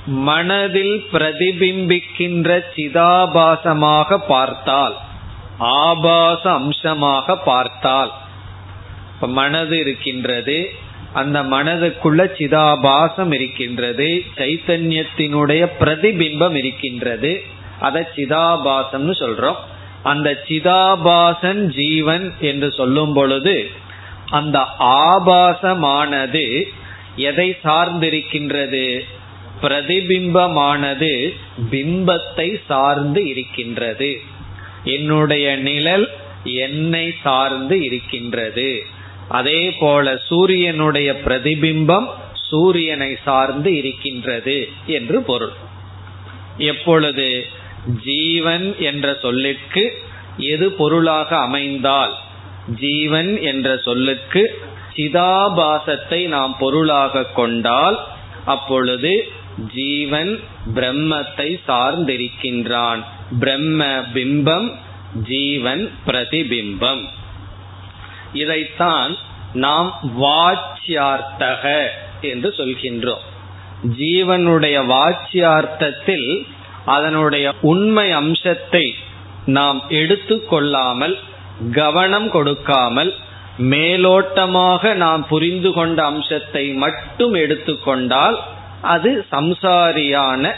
மனதில் 0.06 1.06
பிரதிபிம்பிக்கின்ற 1.12 2.64
சிதாபாசமாக 2.76 4.18
பார்த்தால் 4.28 4.96
ஆபாச 5.60 6.52
அம்சமாக 6.52 7.38
பார்த்தால் 7.38 8.12
இப்ப 9.14 9.28
மனது 9.28 9.80
இருக்கின்றது 9.80 10.70
அந்த 11.14 11.44
மனதுக்குள்ள 11.44 12.22
சிதாபாசம் 12.38 13.34
இருக்கின்றது 13.34 14.24
சைத்தன்யத்தினுடைய 14.36 15.68
பிரதிபிம்பம் 15.80 16.56
இருக்கின்றது 16.56 17.44
அதை 17.80 18.02
சிதாபாசம்னு 18.16 19.14
சொல்றோம். 19.20 19.56
அந்த 20.04 20.44
சிதாபாசன் 20.48 21.66
ஜீவன் 21.66 22.34
என்று 22.40 22.72
சொல்லும் 22.72 23.14
பொழுது 23.14 23.70
அந்த 24.30 24.60
ஆபாசமானது 24.80 26.64
எதை 27.16 27.58
சார்ந்திருக்கின்றது? 27.64 29.04
பிரதிபிம்பமானது 29.62 31.12
பிம்பத்தை 31.72 32.50
சார்ந்து 32.66 33.22
இருக்கின்றது. 33.28 34.12
என்னுடைய 34.84 35.56
நிழல் 35.58 36.08
என்னை 36.44 37.06
சார்ந்து 37.24 37.84
இருக்கின்றது. 37.84 38.70
அதே 39.30 39.62
போல 39.72 40.06
சூரியனுடைய 40.28 41.10
பிரதிபிம்பம் 41.26 42.08
சூரியனை 42.50 43.12
சார்ந்து 43.24 43.78
இருக்கின்றது 43.78 44.58
என்று 44.86 45.22
பொருள். 45.22 45.54
எப்பொழுது 46.70 47.28
ஜீவன் 48.04 48.66
என்ற 48.80 49.08
சொல்லிற்கு 49.22 49.84
எது 50.38 50.68
பொருளாக 50.72 51.30
அமைந்தால் 51.38 52.14
ஜீவன் 52.80 53.32
என்ற 53.42 53.68
சொல்லுக்கு 53.78 54.44
சிதாபாசத்தை 54.96 56.20
நாம் 56.28 56.54
பொருளாக 56.60 57.24
கொண்டால் 57.34 57.98
அப்பொழுது 58.46 59.14
ஜீவன் 59.74 60.40
பிரம்மத்தை 60.76 61.60
சார்ந்திருக்கின்றான். 61.68 63.02
பிரம்ம 63.40 63.86
பிம்பம் 64.14 64.72
ஜீவன் 65.24 65.92
பிரதிபிம்பம். 66.08 67.04
இதைத்தான் 68.34 69.18
நாம் 69.54 70.00
வாச்சியார்த்தக 70.20 71.88
என்று 72.22 72.54
சொல்கின்றோம். 72.58 73.26
ஜீவனுடைய 73.84 74.78
வாச்சியார்த்தத்தில் 74.86 76.46
அதனுடைய 76.86 77.54
உண்மை 77.62 78.12
அம்சத்தை 78.12 78.96
நாம் 79.46 79.84
எடுத்துக்கொள்ளாமல் 79.90 81.18
கவனம் 81.72 82.30
கொடுக்காமல் 82.30 83.16
மேலோட்டமாக 83.58 84.94
நாம் 84.94 85.28
புரிந்து 85.28 85.74
கொண்ட 85.74 86.04
அம்சத்தை 86.04 86.74
மட்டும் 86.74 87.34
எடுத்துக்கொண்டால் 87.34 88.40
அது 88.82 89.26
சம்சாரியான 89.32 90.52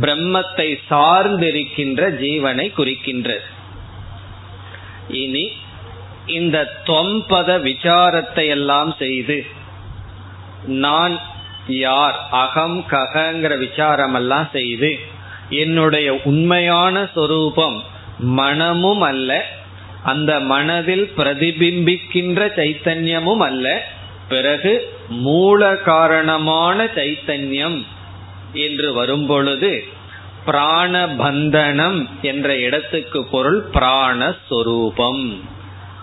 பிரம்மத்தை 0.00 0.78
சார்ந்திருக்கின்ற 0.90 2.10
ஜீவனை 2.10 2.72
குறிக்கின்றது. 2.76 3.46
இனி 5.08 5.52
இந்த 6.26 6.82
தொம்பத 6.86 7.58
விசாரத்தை 7.58 8.46
எல்லாம் 8.46 8.94
செய்து 8.98 9.46
நான் 10.66 11.20
யார் 11.66 12.16
அகம் 12.30 12.84
ககங்கிற 12.90 13.58
விசாரம் 13.58 14.14
எல்லாம் 14.14 14.48
செய்து 14.52 14.98
என்னுடைய 15.48 16.14
உண்மையான 16.24 17.08
சொரூபம் 17.14 17.82
மனமும் 18.18 19.00
அல்ல 19.00 19.44
அந்த 20.02 20.40
மனதில் 20.40 21.12
பிரதிபிம்பிக்கின்ற 21.16 22.40
சைத்தன்யமும் 22.56 23.38
அல்ல 23.38 23.86
பிறகு 24.28 24.72
மூல 25.08 25.76
காரணமான 25.76 26.84
சைத்தன்யம் 26.84 27.84
என்று 28.52 28.92
வரும்பொழுது 28.92 29.84
பிராணபந்தனம் 30.46 32.08
என்ற 32.22 32.56
இடத்துக்கு 32.58 33.24
பொருள் 33.24 33.70
பிராணஸ்வரூபம். 33.72 35.40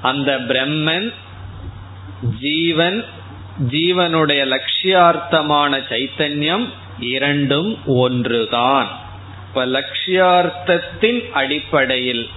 அந்த 0.01 0.31
பிரம்மன் 0.39 1.13
ஜீவன் 2.39 3.05
ஜீவனுடைய 3.69 4.41
லட்சியார்த்தமான 4.53 5.79
சைத்தன்யம் 5.89 6.65
இரண்டும் 6.99 7.77
ஒன்றுதான். 7.85 8.87
இப்ப 9.47 9.65
லட்சியார்த்தத்தின் 9.65 11.31
அடிப்படையில் 11.31 12.29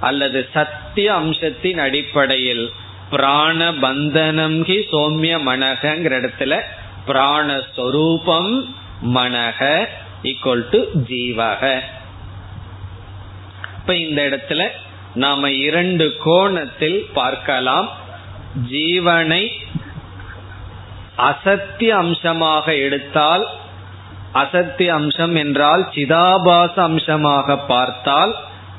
அல்லது 0.00 0.48
சத்திய 0.52 1.14
அம்சத்தின் 1.14 1.78
அடிப்படையில் 1.78 2.72
பிராண 3.10 3.60
பந்தனம் 3.84 4.58
ஹி 4.68 4.76
சோமிய 4.92 5.34
மனகங்கிற 5.48 6.14
இடத்துல 6.20 6.54
பிராணஸ்வரூபம் 7.06 8.52
மனக 9.14 9.60
ஈக்குவல் 10.22 10.64
டு 10.72 10.80
ஜீவக. 11.10 11.62
இப்ப 13.78 13.94
இந்த 13.96 14.18
இடத்துல 14.28 14.62
நாம 15.14 15.50
இரண்டு 15.66 16.06
கோணத்தில் 16.24 17.00
பார்க்கலாம். 17.12 17.88
ஜீவனை 18.70 19.42
அசத்திய 21.28 21.92
அம்சமாக 21.96 22.74
எடுத்தால் 22.76 23.44
அசத்திய 24.32 24.90
அம்சம் 24.94 25.34
என்றால் 25.34 25.82
சிதாபாச 25.94 26.74
அம்சமாக 26.88 27.56
பார்த்தால் 27.72 28.32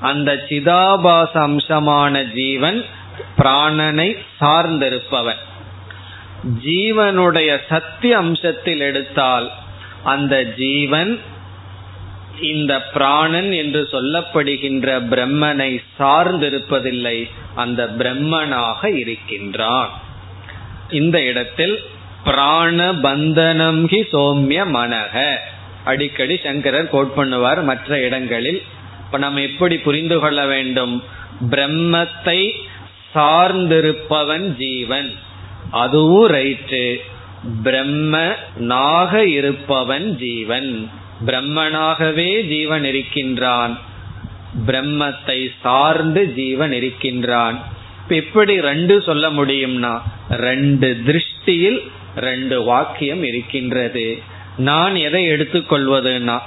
அந்த 0.10 0.30
சிதாபாச 0.50 1.34
அம்சமான 1.50 2.24
ஜீவன் 2.34 2.80
பிராணனை 3.38 4.18
சார்ந்திருப்பவன். 4.40 5.42
ஜீவனுடைய 6.66 7.58
சத்திய 7.70 8.20
அம்சத்தில் 8.20 8.80
எடுத்தால் 8.80 9.52
அந்த 10.04 10.44
ஜீவன் 10.44 11.20
இந்த 12.42 12.82
பிராணன் 12.82 13.52
என்று 13.52 13.88
சொல்லப்படுகின்ற 13.92 14.88
பிரம்மனை 15.10 15.84
சார்ந்திருப்பதில்லை 16.00 17.30
அந்த 17.56 17.90
பிரம்மனாக 17.98 18.86
இருக்கின்றான். 18.86 19.90
இந்த 20.90 21.24
இடத்தில் 21.24 21.76
பிராண 22.24 22.92
பந்தனம் 22.94 23.82
ஹி 23.88 24.00
சோம்ய 24.12 24.62
மனக 24.78 25.36
அடிக்கடி 25.84 26.40
சங்கரர் 26.44 26.90
கோட் 26.90 27.16
பண்ணுவார் 27.18 27.64
மற்ற 27.64 28.00
இடங்களில். 28.00 28.62
இப்ப 29.06 29.18
நம்ம 29.18 29.42
எப்படி 29.42 29.78
புரிந்து 29.78 30.20
கொள்ள 30.20 30.46
வேண்டும்? 30.46 31.04
பிரம்மத்தை 31.50 32.52
சார்ந்திருப்பவன் 33.16 34.56
ஜீவன். 34.58 35.12
அதுவும் 35.72 36.32
ரைட்டு 36.32 36.98
பிரம்ம 37.64 38.36
நாக 38.58 39.26
இருப்பவன் 39.26 40.18
ஜீவன். 40.18 40.90
பிரம்மனாகவே 41.26 42.48
ஜீவன் 42.48 42.84
இருக்கின்றான். 42.84 43.80
பிரம்மத்தை 44.68 45.52
சார்ந்து 45.62 46.34
ஜீவன் 46.34 46.74
இருக்கின்றான். 46.74 47.60
இப்ப 48.04 48.16
எப்படி 48.16 48.62
ரெண்டு 48.62 49.02
சொல்ல 49.02 49.30
முடியும்னா 49.30 50.02
ரெண்டு 50.30 51.02
திருஷ்டியில் 51.06 51.80
ரெண்டு 52.16 52.64
வாக்கியம் 52.64 53.24
இருக்கின்றது. 53.24 54.22
நான் 54.58 54.96
எதை 54.96 55.28
எடுத்துக்கொள்வதுன்னா 55.28 56.40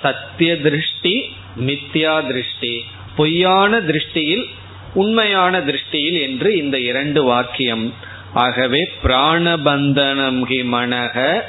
சத்திய 0.00 0.60
திருஷ்டி 0.60 1.32
மித்யா 1.60 2.26
திருஷ்டி. 2.26 2.84
பொய்யான 3.16 3.80
திருஷ்டியில் 3.80 4.44
உண்மையான 4.94 5.60
திருஷ்டியில் 5.60 6.22
என்று 6.22 6.56
இந்த 6.56 6.78
இரண்டு 6.78 7.22
வாக்கியம். 7.22 7.94
ஆகவே 8.32 8.90
பிராணபந்தனம் 9.04 10.42
ஹி 10.44 10.64
மனக 10.72 11.40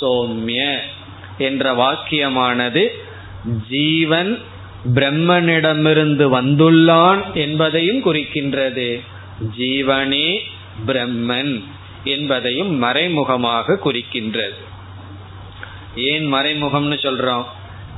சோம்ய 0.00 0.76
என்ற 1.38 1.72
வாக்கியமானது 1.72 2.86
ஜீவன் 3.68 4.38
பிரம்மனிடமிருந்து 4.94 6.40
வந்துள்ளான் 6.40 7.32
என்பதையும் 7.34 8.04
குறிக்கின்றது. 8.04 9.00
ஜீவனே 9.58 10.38
பிரம்மன் 10.86 11.64
என்பதையும் 12.04 12.74
மறைமுகமாக 12.74 13.78
குறிக்கின்றது. 13.84 14.58
ஏன் 15.96 16.34
மறைமுகம்னு 16.34 16.96
சொல்றோம்? 17.02 17.44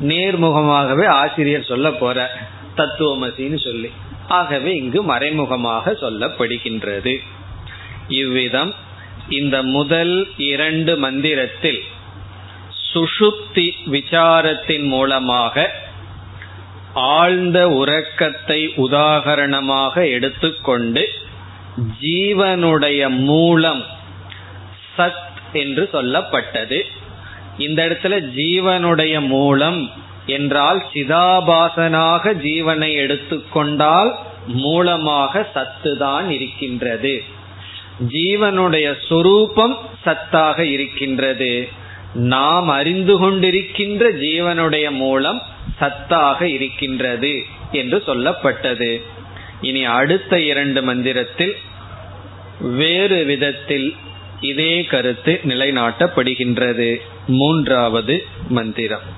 நேர்முகமாகவே 0.00 1.06
ஆசிரியர் 1.06 1.64
சொல்ல 1.64 1.90
போற 1.90 2.30
தத்துவமசின்னு 2.76 3.64
சொல்லி. 3.64 3.90
ஆகவே 4.28 4.74
இங்கு 4.74 5.02
மறைமுகமாக 5.02 5.96
சொல்லப்படுகின்றது. 6.00 7.22
இவ்விதம் 8.08 8.74
இந்த 9.28 9.62
முதல் 9.62 10.28
இரண்டு 10.36 10.96
மந்திரத்தில் 10.96 11.82
சுஷுப்தி 12.94 13.68
விசாரத்தின் 13.86 14.86
மூலமாக 14.86 15.72
ஆழ்ந்த 16.94 17.68
உறக்கத்தை 17.68 18.72
உதாகரணமாக 18.76 20.10
எடுத்துக்கொண்டு 20.10 21.08
ஜீவனுடைய 22.00 23.08
மூலம் 23.08 23.84
சத் 24.96 25.26
என்று 25.52 25.88
சொல்லப்பட்டது. 25.92 26.82
இந்த 27.58 27.86
இடத்துல 27.88 28.14
ஜீவனுடைய 28.36 29.26
மூலம் 29.26 30.06
என்றால் 30.28 30.86
சிதாபாசனாக 30.94 32.32
ஜீவனை 32.42 32.92
எடுத்துக்கொண்டால் 32.92 34.14
மூலமாக 34.46 35.48
சத்துதான் 35.54 36.28
இருக்கின்றது. 36.28 37.22
ஜீவனுடைய 38.08 38.94
சொரூபம் 39.08 39.78
சத்தாக 40.04 40.58
இருக்கின்றது. 40.58 41.68
நாம் 42.14 42.68
அறிந்து 42.68 43.14
கொண்டிருக்கின்ற 43.20 44.12
ஜீவனுடைய 44.12 44.90
மூலம் 44.90 45.42
சத்தாக 45.80 46.42
இருக்கின்றது 46.42 47.44
என்று 47.72 48.02
சொல்லப்பட்டது. 48.06 49.02
இனி 49.60 49.84
அடுத்த 49.84 50.40
இரண்டு 50.40 50.82
மந்திரத்தில் 50.82 51.56
வேறு 52.60 53.24
விதத்தில் 53.24 53.94
இதே 54.40 54.84
கருத்து 54.84 55.40
நிலைநாட்டப்படுகின்றது. 55.44 57.00
மூன்றாவது 57.26 58.26
மந்திரம். 58.48 59.17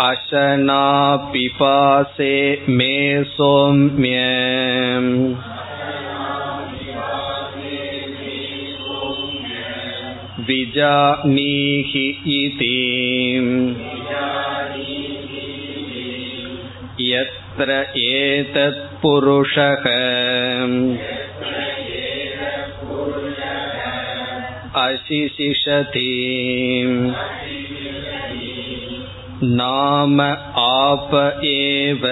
अशना 0.00 0.84
पिपासे 1.32 2.34
मे 2.68 3.24
सोम्य 3.32 4.20
विजानीहि 10.48 12.06
इति 12.36 12.78
यत्र 17.10 17.78
एतत्पुरुषः 18.04 19.84
अशिशिषति 24.82 26.10
नाम 29.43 30.21
आप 30.21 31.09
एव 31.45 32.05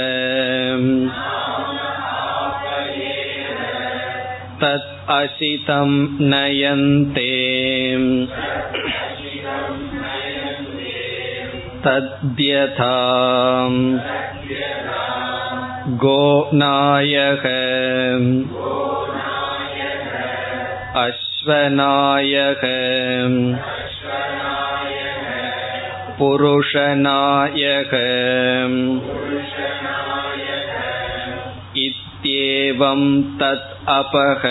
तत् 4.61 5.09
अशितं 5.11 5.91
नयन्ते 6.29 7.31
तद्यथा 11.85 12.93
गोनायः 16.03 17.43
अश्वनायः 21.03 22.63
पुरुषनायः 26.19 27.91
इत्येवं 31.85 33.01
तत् 33.39 33.71
अपः 33.97 34.43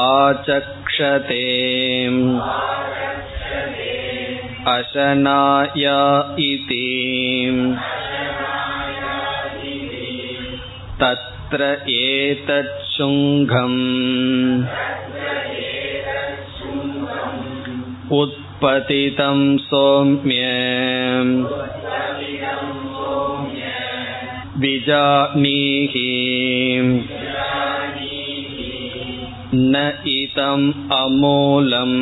आचक्षते 0.00 1.42
अशनाया 4.74 5.98
इति 6.48 6.88
तत्र 11.00 11.70
एतच्छृङ्गम् 12.00 13.80
उत्पतितं 18.20 19.40
सौम्य 19.66 20.42
विजानीहि 24.62 26.10
न 29.54 29.82
इदम् 30.16 30.66
अमूलम् 30.98 31.98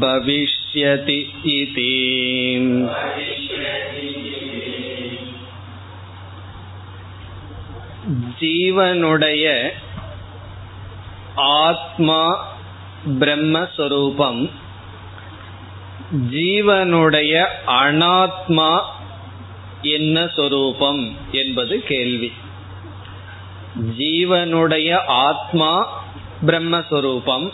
भविष्यति 0.00 1.18
इति 1.58 1.92
ஜீவனுடைய 8.38 9.46
ஆத்மா 11.41 12.47
பிரம்மஸ்வரூபம். 13.05 14.49
ஜீவனுடைய 16.29 17.45
அனாத்மா 17.67 18.81
என்ன 19.81 20.27
சொரூபம் 20.27 21.15
என்பது 21.31 21.83
கேள்வி. 21.83 22.33
ஜீவனுடைய 23.97 24.95
ஆத்மா 25.05 26.01
பிரம்மஸ்வரூபம். 26.45 27.51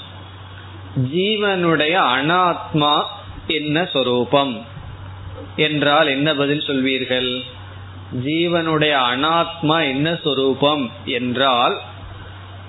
ஜீவனுடைய 1.14 1.96
அனாத்மா 2.16 3.04
என்ன 3.48 3.86
சொரூபம் 3.86 4.66
என்றால் 5.56 6.08
என்ன 6.08 6.34
பதில் 6.34 6.64
சொல்வீர்கள்? 6.68 7.42
ஜீவனுடைய 8.26 8.94
அனாத்மா 9.12 9.88
என்ன 9.88 10.20
சொரூபம் 10.24 10.92
என்றால் 11.06 11.82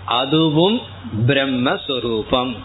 அதுவும் 0.08 0.80
பிரம்மஸ்வரூபம். 1.26 2.56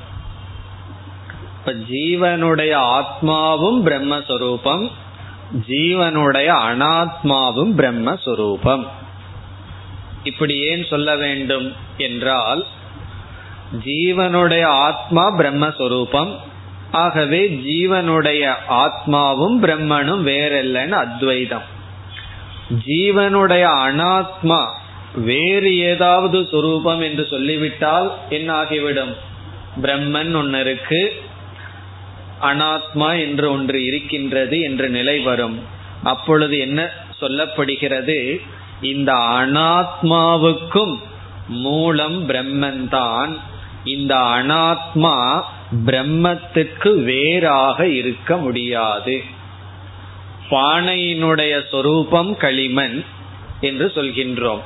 இப்ப 1.59 1.71
ஜீவனுடைய 1.71 2.73
ஆத்மாவும் 2.99 3.79
பிரம்மஸ்வரூபம் 3.85 4.91
ஜீவனுடைய 5.67 6.49
அனாத்மாவும் 6.69 7.73
பிரம்மஸ்வரூபம். 7.77 8.87
இப்படி 10.23 10.59
ஏன் 10.59 10.85
சொல்ல 10.89 11.15
வேண்டும் 11.15 11.73
என்றால் 11.97 12.65
ஜீவனுடைய 13.85 14.65
ஆத்மா 14.65 15.37
பிரம்மஸ்வரூபம் 15.37 16.35
ஆகவே 16.91 17.61
ஜீவனுடைய 17.65 18.53
ஆத்மாவும் 18.69 19.57
பிரம்மனும் 19.61 20.23
வேறல்லன்னு 20.25 20.89
அத்வைதம். 20.89 21.67
ஜீவனுடைய 22.85 23.65
அனாத்மா 23.85 24.67
வேறு 25.15 25.77
ஏதாவது 25.77 26.39
சுரூபம் 26.39 27.01
என்று 27.01 27.27
சொல்லிவிட்டால் 27.29 28.13
என்ன 28.29 28.53
ஆகிவிடும் 28.53 29.15
பிரம்மன் 29.81 30.35
ஒன்று 30.35 30.59
இருக்கு 30.59 31.23
அனாத்மா 32.41 33.19
என்று 33.19 33.51
ஒன்று 33.51 33.85
இருக்கின்றது 33.85 34.59
என்ற 34.59 34.87
நிலை 34.87 35.19
வரும். 35.19 35.61
அப்பொழுது 36.03 36.57
என்ன 36.57 36.91
சொல்லப்படுகிறது? 37.21 38.39
இந்த 38.81 39.13
அனாத்மாவுக்கும் 39.13 40.99
மூலம் 41.47 42.29
பிரம்மன் 42.29 42.87
தான் 42.87 43.37
இந்த 43.83 44.15
அனாத்மா 44.15 45.43
பிரம்மத்துக்கு 45.85 47.03
வேறாக 47.03 47.87
இருக்க 47.87 48.37
முடியாது. 48.37 49.23
பானையினுடைய 50.49 51.61
சொரூபம் 51.69 52.37
களிமண் 52.37 53.03
என்று 53.61 53.91
சொல்கின்றோம். 53.95 54.61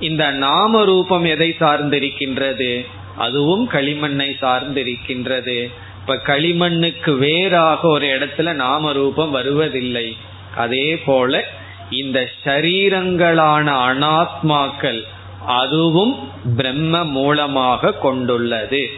இந்த 0.00 0.30
நாம 0.30 0.84
ரூபம் 0.84 1.24
எதை 1.24 1.56
சார்ந்திருக்கின்றது? 1.60 2.86
அதுவும் 3.16 3.70
களிமண்ணை 3.70 4.30
சார்ந்திருக்கின்றது. 4.40 5.72
இப்ப 6.00 6.20
களிமண்ணுக்கு 6.26 7.16
வேறாக 7.18 7.88
ஒரு 7.88 8.06
இடத்துல 8.06 8.52
நாம 8.52 8.92
ரூபம் 8.92 9.30
வருவதில்லை. 9.30 10.16
அதே 10.56 10.96
போல 10.96 11.44
இந்த 11.90 12.28
சரீரங்களான 12.44 13.66
அனாத்மாக்கள் 13.90 15.02
அதுவும் 15.46 16.30
பிரம்ம 16.56 17.04
மூலமாக 17.04 17.92
கொண்டுள்ளது. 17.92 18.90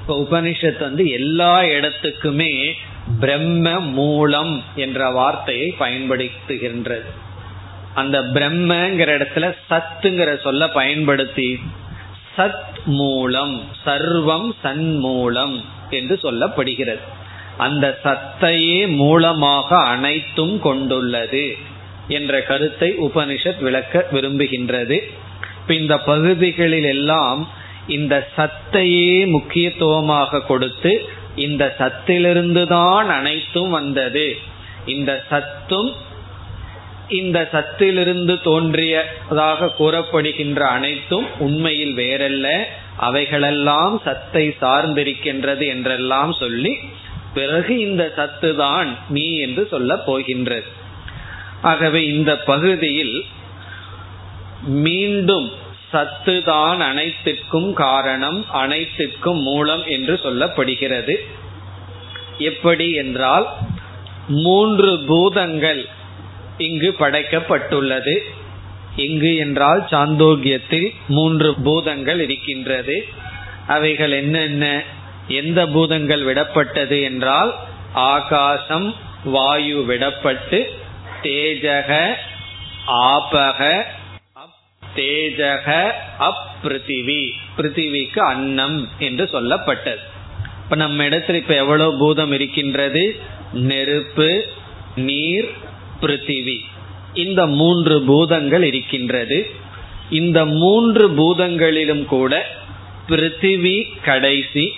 இப்ப 0.00 0.26
உபனிஷத் 0.30 0.80
வந்து 0.80 1.08
எல்லா 1.08 1.60
இடத்துக்குமே 1.60 2.72
பிரம்ம 3.20 3.80
மூலம் 3.80 4.62
என்ற 4.74 5.10
வார்த்தையை 5.10 5.74
பயன்படுத்துகின்றது. 5.80 7.10
அந்த 8.00 8.16
பிரம்மங்கிற 8.34 9.10
இடத்துல 9.16 9.46
சத்துங்கிற 9.70 10.30
சொல்ல 10.42 10.62
பயன்படுத்தி 10.78 11.48
சத் 12.36 12.78
மூலம் 12.98 13.54
சர்வம் 13.84 14.50
சன்மூலம் 14.64 15.56
என்று 15.90 16.16
சொல்லப்படுகிறது. 16.22 17.04
அந்த 17.66 17.86
சத்தையே 18.04 18.80
மூலமாக 19.02 19.70
அனைத்தும் 19.94 20.56
கொண்டுள்ளது 20.60 21.46
என்ற 22.08 22.40
கருத்தை 22.50 22.90
உபனிஷத் 23.06 23.62
விளக்க 23.66 24.04
விரும்புகின்றது. 24.12 24.98
இந்த 25.68 25.94
பகுதிகளில் 26.10 26.88
எல்லாம் 26.94 27.40
இந்த 27.96 28.14
சத்தையே 28.36 29.14
முக்கியத்துவமாக 29.26 30.42
கொடுத்து 30.50 30.92
இந்த 31.46 31.64
சத்திலிருந்து 31.78 32.62
தான் 32.66 33.08
அனைத்தும் 33.10 33.70
வந்தது. 33.70 34.28
இந்த 34.86 35.10
சத்தும் 35.30 35.90
இந்த 37.08 37.38
சத்திலிருந்து 37.52 38.34
தோன்றியதாக 38.42 39.70
கூறப்படுகின்ற 39.78 40.60
அனைத்தும் 40.68 41.26
உண்மையில் 41.38 41.94
வேறல்ல. 41.94 42.46
அவைகளெல்லாம் 42.96 44.00
சத்தை 44.04 44.44
சார்ந்திருக்கின்றது 44.60 45.64
என்றெல்லாம் 45.66 46.32
சொல்லி 46.32 46.72
பிறகு 47.34 47.78
இந்த 47.78 48.12
சத்து 48.16 48.50
தான் 48.56 48.90
நீ 49.08 49.26
என்று 49.38 49.62
சொல்ல 49.66 49.96
போகின்றது. 49.96 50.68
ஆகவே 51.62 52.00
இந்த 52.06 52.32
பகுதியில் 52.50 53.16
மீண்டும் 54.84 55.48
சத்து 55.90 56.34
தான் 56.42 56.80
அனைத்திற்கும் 56.80 57.72
காரணம் 57.72 58.44
அனைத்திற்கும் 58.62 59.42
மூலம் 59.42 59.84
என்று 59.86 60.14
சொல்லப்படுகிறது. 60.24 61.14
எப்படி 62.50 62.88
என்றால் 62.92 63.46
மூன்று 64.38 64.90
பூதங்கள் 65.06 65.80
இங்கு 66.58 66.94
படைக்கப்பட்டுள்ளது. 66.98 68.18
இங்கு 68.96 69.36
என்றால் 69.36 69.86
சாந்தோக்கியத்தில் 69.90 70.94
மூன்று 71.08 71.54
பூதங்கள் 71.54 72.20
இருக்கின்றது. 72.20 73.06
அவைகள் 73.66 74.12
என்னென்ன? 74.12 74.82
எந்த 75.28 75.66
பூதங்கள் 75.66 76.24
விடப்பட்டது 76.24 77.02
என்றால் 77.02 77.54
ஆகாசம் 77.92 78.94
வாயு 79.24 79.84
விடப்பட்டு 79.88 80.64
தேஜக 81.22 82.14
ஆபக 82.86 83.82
தேஜக 84.96 85.90
அப் 86.18 86.50
பிருத்திவிக்கு 86.62 88.18
அன்னம் 88.18 88.88
என்று 88.98 89.24
சொல்லப்பட்டது. 89.24 90.02
இப்ப 90.62 90.76
நம்ம 90.76 91.04
இடத்துல 91.04 91.34
இப்ப 91.34 91.54
எவ்வளவு 91.54 91.98
பூதம் 91.98 92.32
இருக்கின்றது? 92.32 93.20
நெருப்பு 93.52 94.44
நீர் 94.96 95.52
பிருத்திவி. 96.00 96.56
இந்த 97.14 97.46
மூன்று 97.46 98.02
பூதங்கள் 98.02 98.62
இருக்கின்றது. 98.62 99.50
இந்த 100.10 100.46
மூன்று 100.46 101.10
பூதங்களிலும் 101.10 102.04
கூட 102.04 102.46
பிருத்திவி 103.08 103.84
கடைசி 104.02 104.72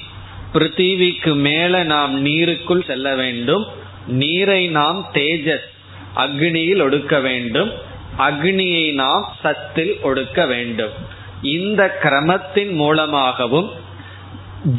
பிருத்திவிக்கு 0.53 1.35
மேல 1.35 1.83
நாம் 1.83 2.27
நீருக்குள் 2.27 2.85
செல்ல 2.85 3.15
வேண்டும். 3.15 3.67
நீரை 4.07 4.69
நாம் 4.69 5.11
தேஜஸ் 5.13 5.69
அக்னியில் 6.17 6.83
ஒடுக்க 6.83 7.21
வேண்டும். 7.21 7.71
அக்னியை 8.19 8.93
நாம் 8.93 9.37
சத்தில் 9.45 10.01
ஒடுக்க 10.03 10.47
வேண்டும். 10.47 10.91
இந்த 11.43 11.99
கிரமத்தின் 12.03 12.73
மூலமாகவும் 12.73 13.71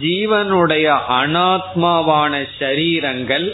ஜீவனுடைய 0.01 0.97
அனாத்மாவான 1.09 2.47
சரீரங்கள் 2.59 3.51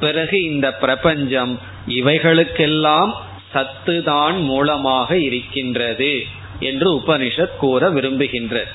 பிறகு 0.00 0.42
இந்த 0.42 0.72
பிரபஞ்சம் 0.72 1.58
இவைகளுக்கெல்லாம் 1.88 3.12
சத்துதான் 3.54 4.42
மூலமாக 4.42 5.18
இருக்கின்றது 5.18 6.24
என்று 6.60 6.94
உபனிஷத் 6.94 7.56
கூற 7.56 7.90
விரும்புகின்றது. 7.90 8.72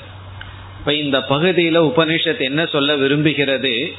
இப்ப 0.78 0.94
இந்த 0.94 1.18
பகுதியில 1.18 1.90
உபனிஷத் 1.92 2.40
என்ன 2.40 2.66
சொல்ல 2.66 2.96
விரும்புகிறது? 2.96 3.92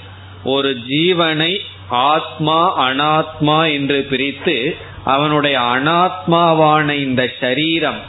ஒரு 0.44 0.78
ஜீவனை 0.90 1.60
ஆத்மா 1.90 2.90
அனாத்மா 2.90 3.72
என்று 3.72 4.06
பிரித்து 4.10 4.76
அவனுடைய 5.04 5.60
அனாத்மாவான 5.60 6.90
இந்த 6.92 7.32
சரீரம் 7.40 8.02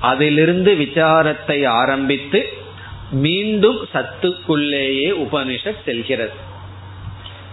அதிலிருந்து 0.00 0.74
விசாரத்தை 0.74 1.66
ஆரம்பித்து 1.66 2.48
மீண்டும் 3.10 3.88
சத்துக்குள்ளேயே 3.94 5.10
உபனிஷத் 5.26 5.84
செல்கிறது. 5.84 6.47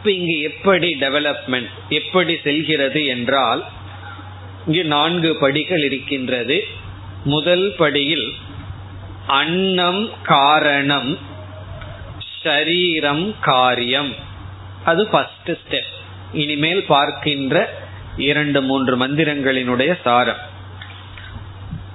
இப்ப 0.06 0.18
இங்கு 0.18 0.40
எப்படி 0.40 0.90
டெவலப்மெண்ட் 1.00 1.70
எப்படி 1.90 2.34
செல்கிறது 2.44 3.06
என்றால் 3.06 3.62
இங்கு 4.66 4.84
நான்கு 4.86 5.38
படிகள் 5.40 5.84
இருக்கின்றது. 5.84 6.58
முதல் 7.24 7.74
படியில் 7.78 8.28
அன்னம் 9.28 10.10
காரணம் 10.24 11.18
ஷரீரம் 12.44 13.36
காரியம். 13.42 14.12
அது 14.84 15.08
ஃபர்ஸ்ட் 15.08 15.50
ஸ்டெப் 15.50 15.90
இனிமேல் 16.34 16.86
பார்க்கின்ற 16.86 17.56
இரண்டு 18.18 18.62
மூன்று 18.62 19.08
மந்திரங்களினுடைய 19.08 19.98
சாரம். 20.04 20.44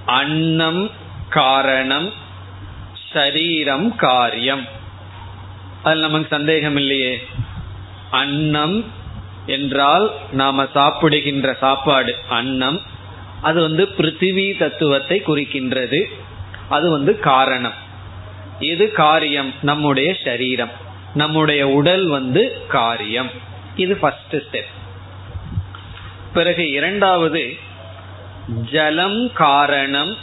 அன்னம் 0.05 0.91
காரணம் 1.29 2.11
ஷரீரம் 3.13 3.95
காரியம். 3.95 4.67
அதில் 5.83 5.99
நமக்கு 5.99 6.35
சந்தேகம் 6.35 6.75
இல்லையே 6.75 7.13
அன்னம் 8.11 8.85
என்றால் 9.45 10.11
நாம 10.31 10.67
சாப்பிடுகின்ற 10.73 11.53
சாப்பாடு 11.53 12.15
அன்னம். 12.29 12.81
அது 13.41 13.61
வந்து 13.61 13.87
பிருத்திவி 13.97 14.57
தத்துவத்தை 14.57 15.23
குறிக்கின்றது. 15.27 16.03
அது 16.69 16.89
வந்து 16.89 17.19
காரணம். 17.19 17.73
இது 18.59 18.91
காரியம்? 18.91 19.53
நம்முடைய 19.61 20.15
சரீரம். 20.23 20.69
நம்முடைய 21.13 21.67
உடல் 21.67 22.07
வந்து 22.07 22.65
காரியம். 22.67 23.29
இது 23.75 23.95
ஃபர்ஸ்ட் 23.95 24.35
ஸ்டெப் 24.35 24.69
பிறகு 26.33 26.69
இரண்டாவது 26.69 27.57
ஜலம் 28.71 29.33
காரணம் 29.33 30.15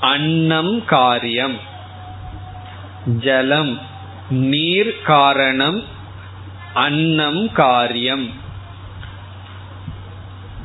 அன்னம் 0.00 0.84
காரியம். 0.84 1.58
ஜலம் 3.18 3.80
நீர் 4.30 5.00
காரணம் 5.02 5.94
அன்னம் 6.84 7.52
காரியம். 7.52 8.26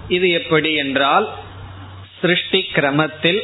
இது 0.07 0.29
எப்படி 0.39 0.71
என்றால் 0.73 1.27
சிருஷ்டி 2.21 2.61
கிரமத்தில் 2.73 3.41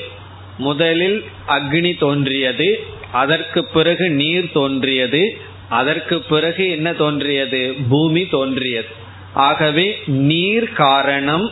முதலில் 0.57 1.19
அக்னி 1.47 1.97
தோன்றியது 1.97 2.69
அதற்கு 3.11 3.61
பிறகு 3.65 4.05
நீர் 4.21 4.51
தோன்றியது 4.51 5.21
அதற்கு 5.69 6.17
பிறகு 6.21 6.69
என்ன 6.69 6.93
தோன்றியது? 6.93 7.61
பூமி 7.89 8.23
தோன்றியது. 8.25 8.91
ஆகவே 9.33 9.87
நீர் 10.05 10.67
காரணம் 10.73 11.45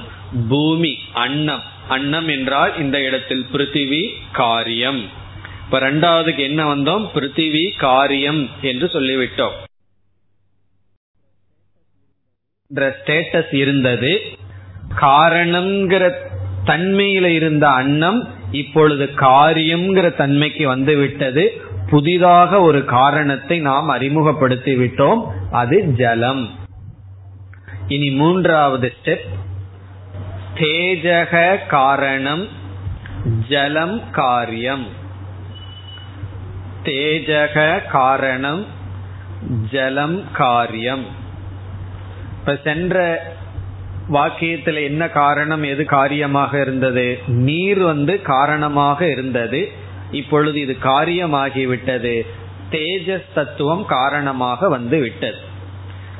பூமி 0.49 0.93
அன்னம். 1.13 1.63
அன்னம் 1.88 2.28
என்றால் 2.28 2.73
இந்த 2.80 2.97
இடத்தில் 3.01 3.45
பிருத்திவி 3.54 4.04
காரியம். 4.32 5.01
இப்ப 5.65 5.80
ரெண்டாவதுக்கு 5.80 6.43
என்ன 6.49 6.62
வந்தோம்? 6.73 7.06
பிருத்திவி 7.15 7.63
காரியம் 7.78 8.49
என்று 8.62 8.89
சொல்லிவிட்டோம். 8.93 9.58
ஸ்டேட்டஸ் 12.73 13.54
இருந்தது. 13.54 14.21
காரணம்ங்கிற 15.01 16.13
தன்மையில 16.65 17.25
இருந்த 17.25 17.69
அன்னம் 17.69 18.28
இப்பொழுது 18.51 19.06
காரியம்ங்கிற 19.06 20.15
தன்மைக்கு 20.15 20.67
வந்து 20.67 20.95
விட்டது 20.95 21.62
புதிதாக 21.89 22.62
ஒரு 22.62 22.86
காரணத்தை 22.86 23.60
நாம் 23.60 23.88
அறிமுகப்படுத்தி 23.88 24.78
விட்டோம். 24.78 25.25
அது 25.51 25.84
ஜலம். 25.84 26.49
இனி 27.88 28.10
மூன்றாவது 28.10 28.93
ஸ்டெப் 29.04 29.28
தேஜக 30.56 31.58
காரணம் 31.67 32.47
ஜலம் 33.49 34.01
காரியம். 34.12 34.88
தேஜக 36.84 37.88
காரணம் 37.88 38.65
ஜலம் 39.71 40.32
காரியம். 40.32 41.23
இப்ப 42.45 42.60
சென்ற 42.63 43.23
வாக்கியத்துல 44.12 44.84
என்ன 44.84 45.10
காரணம் 45.10 45.63
எது 45.63 45.86
காரியமாக 45.86 46.62
இருந்தது? 46.62 47.19
நீர் 47.27 47.79
வந்து 47.79 48.21
காரணமாக 48.21 49.10
இருந்தது. 49.10 49.71
இப்பொழுது 50.12 50.60
இது 50.60 50.77
காரியமாகிவிட்டது 50.84 52.25
தேஜஸ் 52.71 53.23
தத்துவம் 53.34 53.86
காரணமாக 53.86 54.69
வந்து 54.69 54.99
விட்டது. 54.99 55.38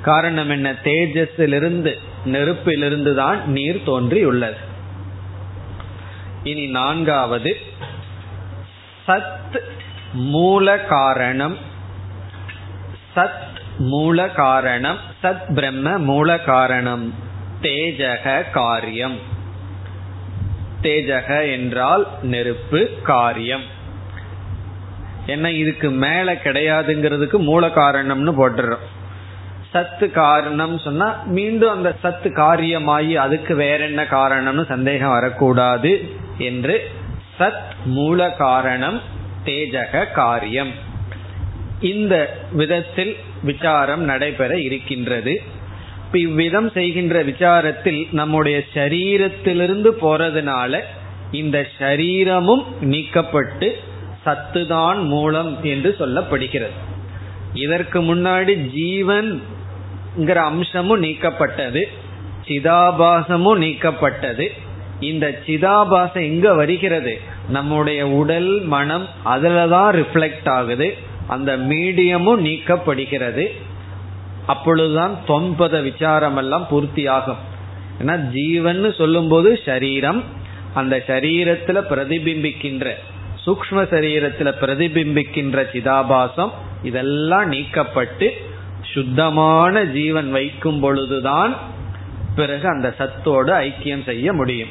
காரணம் 0.01 0.49
என்ன? 0.49 0.71
தேஜஸிலிருந்து 0.71 1.97
நெருப்பிலிருந்து 2.25 3.15
தான் 3.15 3.51
நீர் 3.51 3.81
தோன்றியுள்ளது. 3.85 4.57
இனி 6.43 6.65
நான்காவது. 6.65 7.57
சத் 9.07 9.59
மூல 10.13 10.79
காரணம். 10.79 11.57
சத் 13.15 13.44
மூல 13.77 14.27
காரணம் 14.27 14.97
சத் 15.23 15.53
பிரம்ம 15.53 15.97
மூல 15.97 16.39
காரணம் 16.39 17.13
தேஜக 17.61 18.51
காரியம். 18.51 19.17
தேஜக 20.81 21.51
என்றால் 21.51 22.07
நெருப்பு 22.21 22.89
காரியம். 23.03 23.61
என்ன 25.25 25.51
இதுக்கு 25.51 25.89
மேல 25.89 26.33
கிடையாதுங்கிறதுக்கு 26.33 27.38
மூல 27.38 27.67
காரணம்னு 27.67 28.33
போட்டுறோம். 28.38 28.83
சத்து 29.71 30.11
காரணம் 30.11 30.77
சொன்னா 30.77 31.21
மீண்டும் 31.25 31.71
அந்த 31.71 31.95
சத்து 32.01 32.29
காரியமாயி 32.29 33.13
அதுக்கு 33.13 33.55
வேற 33.55 33.83
என்ன 33.83 34.03
காரணம்னு 34.03 34.65
சந்தேகம் 34.65 35.09
வரக்கூடாது 35.09 36.09
என்று 36.38 36.91
சத் 37.39 37.61
மூல 37.85 38.29
காரணம் 38.29 39.01
தேஜக 39.45 40.11
காரியம். 40.11 40.85
இந்த 41.81 42.38
விதத்தில் 42.51 43.15
விசாரம் 43.43 44.01
நடைபெற 44.01 44.59
இருக்கின்றது. 44.59 45.41
இவ்விதம் 46.11 46.71
செய்கின்ற 46.71 47.23
விசாரத்தில் 47.23 48.07
நம்முடைய 48.11 48.61
சரீரத்திலிருந்து 48.73 49.91
போறதுனால 50.01 50.79
இந்த 51.31 51.67
சரீரமும் 51.79 52.65
நீக்கப்பட்டு 52.81 53.71
சத்துதான் 54.25 55.03
மூலம் 55.03 55.63
என்று 55.63 55.95
சொல்லப்படுகிறது. 55.99 56.75
இதற்கு 57.53 58.01
முன்னாடி 58.01 58.53
ஜீவன் 58.53 59.41
அம்சமும் 60.35 61.03
நீக்கப்பட்டது 61.03 61.83
சிதாபாசமும் 62.47 63.61
நீக்கப்பட்டது. 63.61 64.47
இந்த 64.99 65.39
சிதாபாசம் 65.45 66.21
எங்க 66.21 66.53
வருகிறது? 66.53 67.19
நம்முடைய 67.49 68.07
உடல் 68.07 68.61
மனம் 68.61 69.07
அதுலதான் 69.25 70.03
ரிஃப்ளெக்ட் 70.03 70.49
ஆகுது. 70.49 71.13
அந்த 71.27 71.57
மீடியமும் 71.57 72.45
நீக்கப்படுகிறது. 72.45 73.45
அப்பொழுதுதான் 74.45 75.17
தொன்பத 75.25 75.81
விசாரம் 75.81 76.38
எல்லாம் 76.38 76.67
பூர்த்தியாகும். 76.71 77.41
ஏன்னா 78.01 78.15
ஜீவன் 78.31 78.93
சொல்லும் 78.93 79.27
போது 79.27 79.59
சரீரம் 79.65 80.23
அந்த 80.73 81.03
சரீரத்துல 81.07 81.77
பிரதிபிம்பிக்கின்ற 81.89 82.91
சூக்ம 83.45 83.81
சரீரத்துல 83.93 84.49
பிரதிபிம்பிக்கின்ற 84.61 85.57
சிதாபாசம் 85.73 86.51
இதெல்லாம் 86.83 87.51
நீக்கப்பட்டு 87.51 88.29
சுத்தமான 88.81 89.83
ஜீவன் 89.83 90.31
வைக்கும் 90.31 90.79
பொழுதுதான் 90.79 91.55
பிறகு 92.35 92.67
அந்த 92.67 92.93
சத்தோடு 92.97 93.53
ஐக்கியம் 93.53 94.05
செய்ய 94.05 94.33
முடியும். 94.33 94.69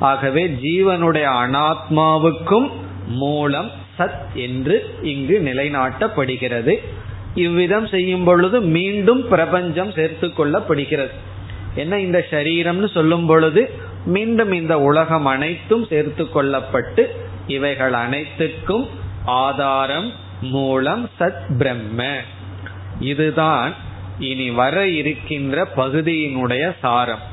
ஆகவே 0.00 0.48
ஜீவனுடைய 0.62 1.26
அனாத்மாவுக்கும் 1.42 2.70
மூலம் 3.06 3.70
சத் 3.98 4.32
என்று 4.34 4.94
இங்கு 5.02 5.40
நிலைநாட்டப்படுகிறது. 5.44 6.74
இவ்விதம் 7.34 7.86
செய்யும் 7.86 8.24
பொழுது 8.24 8.60
மீண்டும் 8.60 9.28
பிரபஞ்சம் 9.28 9.92
சேர்த்து 9.92 10.26
கொள்ளப்படுகிறது. 10.26 11.10
என்ன 11.74 12.00
இந்த 12.00 12.26
சரீரம்னு 12.30 12.92
சொல்லும் 12.92 13.26
பொழுது 13.26 13.70
மீண்டும் 14.04 14.52
இந்த 14.52 14.80
உலகம் 14.80 15.26
அனைத்தும் 15.26 15.86
சேர்த்து 15.86 16.24
கொள்ளப்பட்டு 16.24 17.06
இவைகள் 17.46 17.92
அனைத்துக்கும் 17.92 18.88
ஆதாரம் 19.24 20.12
மூலம் 20.40 21.10
சத் 21.20 21.56
பிரம்ம. 21.58 22.16
இதுதான் 23.00 23.74
இனி 24.18 24.50
வர 24.50 24.88
இருக்கின்ற 24.88 25.68
பகுதியினுடைய 25.76 26.74
சாரம். 26.80 27.32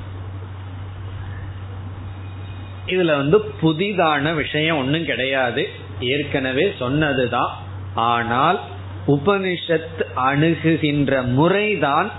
இதுல 2.88 3.16
வந்து 3.16 3.54
புதிதான 3.62 4.34
விஷயம் 4.34 4.78
ஒன்றும் 4.78 5.06
கிடையாது. 5.06 5.70
ஏற்கனவே 6.02 6.74
சொன்னதுதான். 6.80 7.64
ஆனால் 7.96 8.62
உபனிஷத் 9.08 10.02
அணுகுகின்ற 10.16 11.26
முறைதான் 11.26 12.12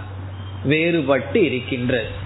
வேறுபட்டு 0.69 1.37
இருக்கின்றது. 1.37 2.21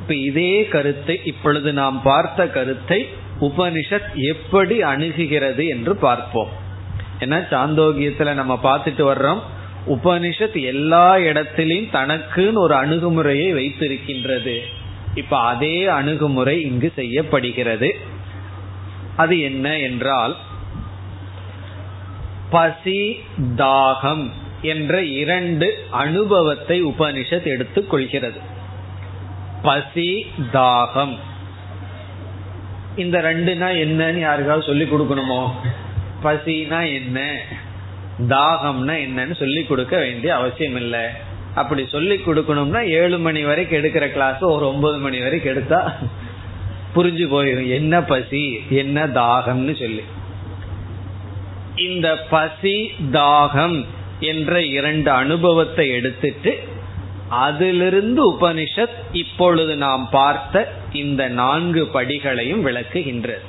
இப்ப 0.00 0.14
இதே 0.14 0.66
கருத்தை 0.66 1.20
இப்பொழுது 1.24 1.72
நாம் 1.72 2.02
பார்த்த 2.02 2.46
கருத்தை 2.46 3.08
உபனிஷத் 3.40 4.14
எப்படி 4.14 4.78
அணுகுகிறது 4.82 5.68
என்று 5.68 5.96
பார்ப்போம். 5.96 6.48
ஏன்னா 7.20 7.40
சாந்தோகியத்துல 7.50 8.34
நம்ம 8.34 8.60
பார்த்துட்டு 8.62 9.02
வர்றோம். 9.02 9.40
உபனிஷத் 9.88 10.64
எல்லா 10.64 11.16
இடத்திலையும் 11.16 11.88
தனக்குன்னு 11.92 12.54
ஒரு 12.54 12.74
அணுகுமுறையை 12.74 13.54
வைத்திருக்கின்றது. 13.54 14.58
இப்ப 15.14 15.38
அதே 15.38 15.86
அணுகுமுறை 15.86 16.60
இங்கு 16.60 16.92
செய்யப்படுகிறது. 16.94 17.96
அது 19.16 19.40
என்ன 19.40 19.78
என்றால் 19.78 20.36
பசி 22.50 22.98
தாகம் 23.54 24.26
என்ற 24.62 25.02
இரண்டு 25.02 25.66
அனுபவத்தை 25.90 26.82
உபனிஷத் 26.84 27.44
எடுத்துக் 27.44 27.90
கொள்கிறது 27.90 28.40
பசி 29.62 30.08
தாகம் 30.52 31.14
இந்த 32.96 33.18
ரெண்டுனா 33.20 33.68
என்னன்னு 33.76 34.18
யாருக்காவது 34.18 34.62
சொல்லி 34.64 34.84
கொடுக்கணுமோ? 34.84 35.40
பசினா 36.22 36.92
என்ன? 36.94 37.18
தாகம்னா 38.28 38.94
என்னன்னு 39.06 39.32
சொல்லி 39.32 39.64
கொடுக்க 39.64 39.96
வேண்டிய 39.96 40.34
அவசியம் 40.34 40.76
இல்லை 40.76 41.04
அப்படி 41.54 41.86
சொல்லி 41.86 42.16
கொடுக்கணும்னா 42.18 42.80
ஏழு 42.92 43.18
மணி 43.18 43.44
வரைக்கும் 43.44 43.78
எடுக்கிற 43.78 44.12
கிளாஸ் 44.12 44.42
ஒரு 44.48 44.68
ஒன்பது 44.68 44.98
மணி 44.98 45.18
வரைக்கும் 45.20 45.52
எடுத்தா 45.52 45.80
புரிஞ்சு 46.96 47.26
போயிடும் 47.32 47.68
என்ன 47.68 48.02
பசி 48.02 48.60
என்ன 48.70 49.06
தாகம்னு 49.06 49.74
சொல்லி. 49.80 50.04
இந்த 51.76 52.18
பசி 52.30 52.76
தாகம் 53.12 53.84
என்ற 54.20 54.62
இரண்டு 54.62 55.10
அனுபவத்தை 55.10 55.88
எடுத்துட்டு 55.88 56.52
அதிலிருந்து 57.28 58.20
உபனிஷத் 58.32 58.96
இப்பொழுது 59.12 59.76
நாம் 59.76 60.08
பார்த்த 60.10 60.72
இந்த 60.92 61.28
நான்கு 61.28 61.88
படிகளையும் 61.94 62.64
விளக்குகின்றது. 62.68 63.44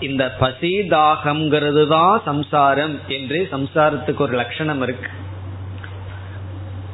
இந்த 0.00 0.30
பசி 0.30 0.80
தாகம்ங்கிறது 0.80 1.86
தான் 1.86 2.22
சம்சாரம் 2.24 3.00
என்று 3.08 3.48
சம்சாரத்துக்கு 3.52 4.20
ஒரு 4.20 4.34
லட்சணம் 4.36 4.82
இருக்கு. 4.82 5.10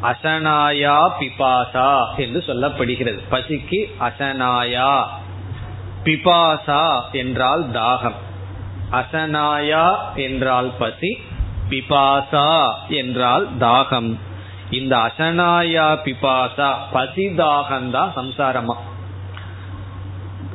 அசனாயா 0.02 1.10
பிபாசா 1.20 2.16
என்று 2.16 2.44
சொல்லப்படுகிறது. 2.46 3.18
பசிக்கு 3.30 3.90
அசனாயா. 4.00 5.04
பிபாசா 6.04 7.00
என்றால் 7.12 7.70
தாகம். 7.70 8.14
அசனாயா 8.92 9.96
என்றால் 10.14 10.72
பசி 10.78 11.18
பிபாசா 11.68 12.72
என்றால் 12.88 13.48
தாகம். 13.58 14.18
இந்த 14.70 14.96
அசனாயா 14.96 15.98
பிபாசா 16.04 16.74
பசி 16.92 17.26
தாகம்தான் 17.26 18.10
சம்சாரமா. 18.16 18.74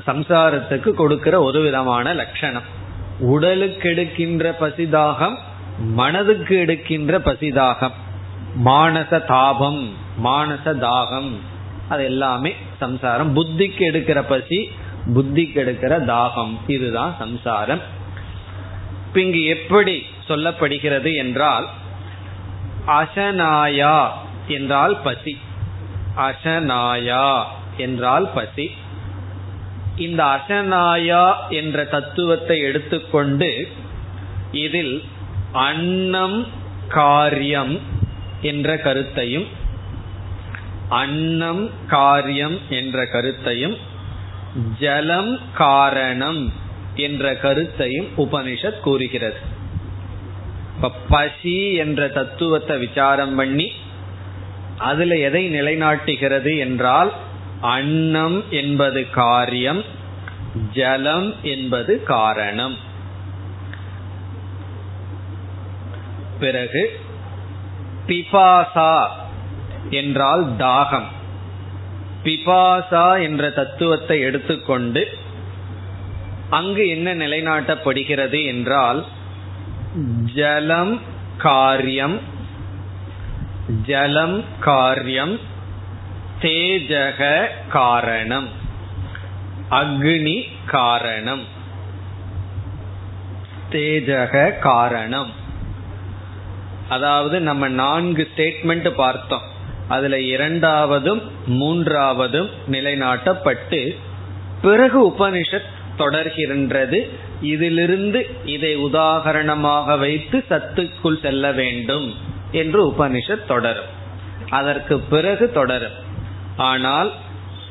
சம்சாரத்துக்கு 0.08 0.92
கொடுக்கிற 0.92 1.42
ஒரு 1.42 1.62
விதமான 1.62 2.14
லட்சணம். 2.14 2.76
உடலுக்கு 3.20 3.90
எடுக்கின்ற 3.90 4.56
பசிதாகம் 4.60 5.38
மனதுக்கு 5.78 6.58
எடுக்கின்ற 6.58 7.20
பசிதாகம் 7.20 7.92
மானச 8.66 9.26
தாபம் 9.26 9.94
மானச 10.24 10.66
தாகம். 10.66 11.36
அது 11.90 12.04
எல்லாமே 12.04 12.56
சம்சாரம். 12.80 13.36
புத்திக்கு 13.36 13.84
எடுக்கிற 13.92 14.22
பசி 14.22 14.72
புத்திக்கு 15.14 15.60
எடுக்கிற 15.64 15.94
தாகம். 16.06 16.58
இதுதான் 16.68 17.16
சம்சாரம். 17.20 17.82
இங்கு 19.14 19.44
எப்படி 19.44 20.04
சொல்லப்படுகிறது 20.28 21.16
என்றால் 21.16 21.68
அசனாயா 22.88 24.10
என்றால் 24.48 24.98
பசி. 25.04 25.38
அசனாயா 26.18 27.44
என்றால் 27.78 28.30
பசி. 28.34 28.72
இந்த 29.96 30.24
அசனாயா 30.24 31.34
என்ற 31.50 31.86
தத்துவத்தை 31.86 32.60
எடுத்துக்கொண்டு 32.60 33.68
இதில் 34.52 35.04
அன்னம் 35.52 36.48
காரியம் 36.88 37.96
என்ற 38.42 38.78
கருத்தையும் 38.78 39.48
அன்னம் 40.90 41.70
காரியம் 41.88 42.58
என்ற 42.70 43.06
கருத்தையும் 43.06 43.78
ஜலம் 44.80 45.40
காரணம் 45.54 46.54
என்ற 46.96 47.36
கருத்தையும் 47.36 48.08
உபனிஷத் 48.18 48.80
கூறுகிறது. 48.80 49.36
இப்ப 50.76 50.92
பசி 51.10 51.74
என்ற 51.74 52.08
தத்துவத்தை 52.08 52.78
விசாரம் 52.78 53.36
பண்ணி 53.36 53.72
அதுல 54.78 55.16
எதை 55.16 55.62
நிலைநாட்டுகிறது 55.62 56.58
என்றால் 56.58 57.14
அன்னம் 57.62 58.44
என்பது 58.50 59.10
காரியம் 59.10 59.84
ஜலம் 60.74 61.36
என்பது 61.42 62.04
காரணம். 62.04 62.76
பிறகு 66.40 67.00
பிபாசா 68.08 69.08
என்றால் 69.90 70.46
தாகம். 70.58 71.08
பிபாசா 72.24 73.22
என்ற 73.22 73.50
தத்துவத்தை 73.50 74.20
எடுத்துக்கொண்டு 74.20 75.18
அங்கு 76.50 76.88
என்ன 76.88 77.16
நிலைநாட்டப்படுகிறது 77.16 78.46
என்றால் 78.46 79.06
ஜலம் 80.34 81.02
காரியம் 81.38 82.20
ஜலம் 83.86 84.44
காரியம் 84.60 85.40
தேஜக 86.42 87.48
காரணம் 87.70 88.48
அக்னி 89.70 90.48
காரணம் 90.66 91.44
தேஜக 93.72 94.60
காரணம். 94.60 95.46
அதாவது 96.90 97.40
நம்ம 97.40 97.68
நான்கு 97.68 98.28
ஸ்டேட்மெண்ட் 98.36 98.90
பார்த்தோம். 98.90 99.42
அதுல 99.88 100.18
இரண்டாவதும் 100.18 101.22
மூன்றாவதும் 101.50 102.50
நிலைநாட்டப்பட்டு 102.72 103.96
பிறகு 104.62 105.10
உபனிஷத் 105.10 105.70
தொடர்கின்றது. 105.98 107.10
இதிலிருந்து 107.42 108.28
இதை 108.46 108.78
உதாகரணமாக 108.78 110.00
வைத்து 110.00 110.44
சத்துக்குள் 110.50 111.22
செல்ல 111.22 111.52
வேண்டும் 111.52 112.16
என்று 112.52 112.92
உபனிஷத் 112.92 113.48
தொடரும். 113.48 113.96
அதற்கு 114.50 115.00
பிறகு 115.00 115.52
தொடரும். 115.52 116.06
ஆனால் 116.58 117.14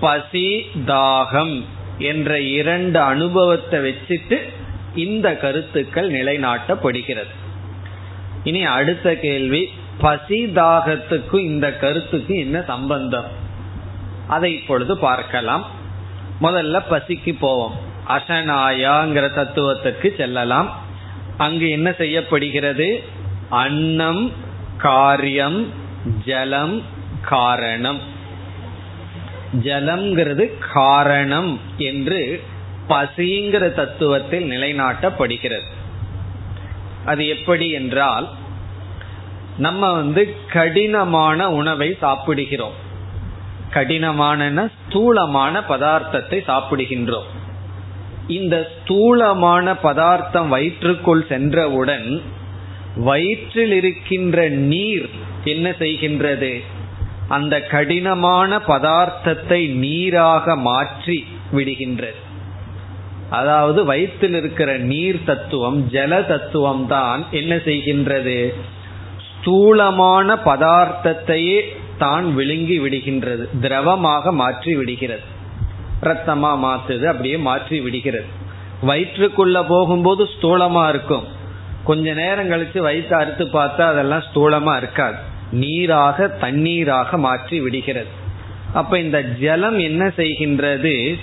பசி 0.01 0.67
தாகம் 0.87 1.65
என்ற 1.99 2.41
இரண்டு 2.41 3.01
அனுபவத்தை 3.01 3.81
வச்சுட்டு 3.81 4.39
இந்த 4.95 5.37
கருத்துக்கள் 5.37 6.11
நிலைநாட்டப்படுகிறது. 6.11 7.35
இனி 8.47 8.65
அடுத்த 8.65 9.15
கேள்வி 9.15 9.71
பசி 9.99 10.47
தாகத்துக்கும் 10.47 11.41
இந்த 11.41 11.77
கருத்துக்கு 11.77 12.39
என்ன 12.39 12.63
சம்பந்தம்? 12.63 13.25
அதை 14.27 14.55
இப்பொழுது 14.55 14.99
பார்க்கலாம். 14.99 15.67
முதல்ல 16.43 16.83
பசிக்கு 16.91 17.35
போவோம். 17.39 17.75
அசனாயாங்கிற 18.09 19.35
தத்துவத்திற்கு 19.35 20.15
செல்லலாம். 20.17 20.69
அங்கு 21.37 21.71
என்ன 21.71 21.93
செய்யப்படுகிறது? 21.93 23.03
அன்னம் 23.51 24.33
காரியம் 24.77 25.73
ஜலம் 26.25 26.83
காரணம். 27.23 28.01
ஜலம்ங்கிறது 29.63 30.51
காரணம் 30.73 31.61
என்று 31.77 32.43
பசிங்கிற 32.89 33.65
தத்துவத்தில் 33.75 34.49
நிலைநாட்டப்படுகிறது. 34.53 35.75
அது 37.07 37.23
எப்படி 37.27 37.67
என்றால் 37.71 38.27
நம்ம 39.57 39.93
வந்து 39.93 40.23
கடினமான 40.53 41.49
உணவை 41.51 41.89
சாப்பிடுகிறோம். 42.01 42.77
கடினமான 43.71 44.69
ஸ்தூலமான 44.77 45.61
பதார்த்தத்தை 45.69 46.39
சாப்பிடுகின்றோம். 46.51 47.31
இந்த 48.29 48.57
ஸ்தூலமான 48.75 49.75
பதார்த்தம் 49.77 50.49
வயிற்றுக்குள் 50.49 51.25
சென்றவுடன் 51.27 52.09
வயிற்றில் 53.09 53.73
இருக்கின்ற 53.73 54.49
நீர் 54.49 55.09
என்ன 55.45 55.67
செய்கின்றது? 55.71 56.53
அந்த 57.29 57.55
கடினமான 57.75 58.59
பதார்த்தத்தை 58.73 59.61
நீராக 59.85 60.57
மாற்றி 60.69 61.19
விடுகின்றது. 61.53 62.21
அதாவது 63.31 63.85
வயிற்றில் 63.85 64.35
இருக்கிற 64.35 64.79
நீர் 64.79 65.25
தத்துவம் 65.25 65.79
ஜல 65.93 66.27
தத்துவம் 66.27 66.87
தான் 66.87 67.27
என்ன 67.31 67.55
செய்கின்றது? 67.55 68.55
ஸ்தூலமான 69.29 70.37
பதார்த்தத்தையே 70.45 71.61
தான் 71.99 72.35
விழுங்கி 72.35 72.81
விடுகின்றது. 72.81 73.45
திரவமாக 73.61 74.33
மாற்றி 74.33 74.75
விடுகிறது. 74.77 75.23
ரத்தமா 76.03 76.53
மாத்துது 76.67 77.05
அப்படியே 77.05 77.37
மாற்றி 77.37 77.81
விடுகிறது. 77.81 78.27
வயிற்றுக்குள்ள 78.83 79.67
போகும்போது 79.69 80.29
ஸ்தூலமா 80.35 80.89
இருக்கும். 80.89 81.25
கொஞ்ச 81.85 82.15
நேரம் 82.15 82.51
கழிச்சு 82.51 82.79
வயிற்று 82.79 83.17
அறுத்து 83.17 83.45
பார்த்தா 83.45 83.83
அதெல்லாம் 83.93 84.23
ஸ்தூலமா 84.35 84.77
இருக்காது. 84.77 85.17
நீராக 85.51 86.27
தண்ணீராக 86.41 87.17
மாற்றி 87.17 87.61
விடுகிறது. 87.61 88.09
அப்ப 88.73 88.99
இந்த 88.99 89.23
ஜலம் 89.23 89.79
என்ன 89.79 90.13
செய்கின்றது? 90.17 91.19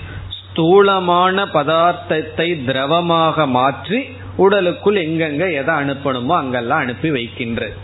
ஸ்தூலமான 0.54 1.44
பதார்த்தத்தை 1.44 2.64
திரவமாக 2.64 3.46
மாற்றி 3.46 4.04
உடலுக்குள் 4.36 4.96
எங்கெங்க 4.96 5.44
எதை 5.52 5.74
அனுப்பணுமோ 5.74 6.32
அங்கெல்லாம் 6.32 6.78
அனுப்பி 6.78 7.10
வைக்கின்றது 7.10 7.74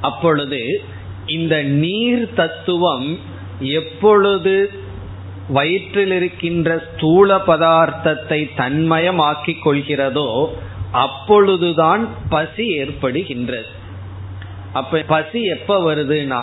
அப்பொழுது 0.00 0.82
இந்த 1.26 1.62
நீர் 1.62 2.34
தத்துவம் 2.34 3.18
எப்பொழுது 3.60 4.70
வயிற்றில் 5.48 6.12
இருக்கின்ற 6.12 6.84
ஸ்தூல 6.94 7.36
பதார்த்தத்தை 7.36 8.40
தன்மயமாக்கிக் 8.56 9.64
கொள்கிறதோ 9.64 10.48
அப்பொழுதுதான் 10.90 12.08
பசி 12.28 12.82
ஏற்படுகின்றது. 12.82 13.70
அப்ப 14.72 15.04
பசி 15.06 15.44
எப்ப 15.44 15.94
வருதுன்னா 15.94 16.42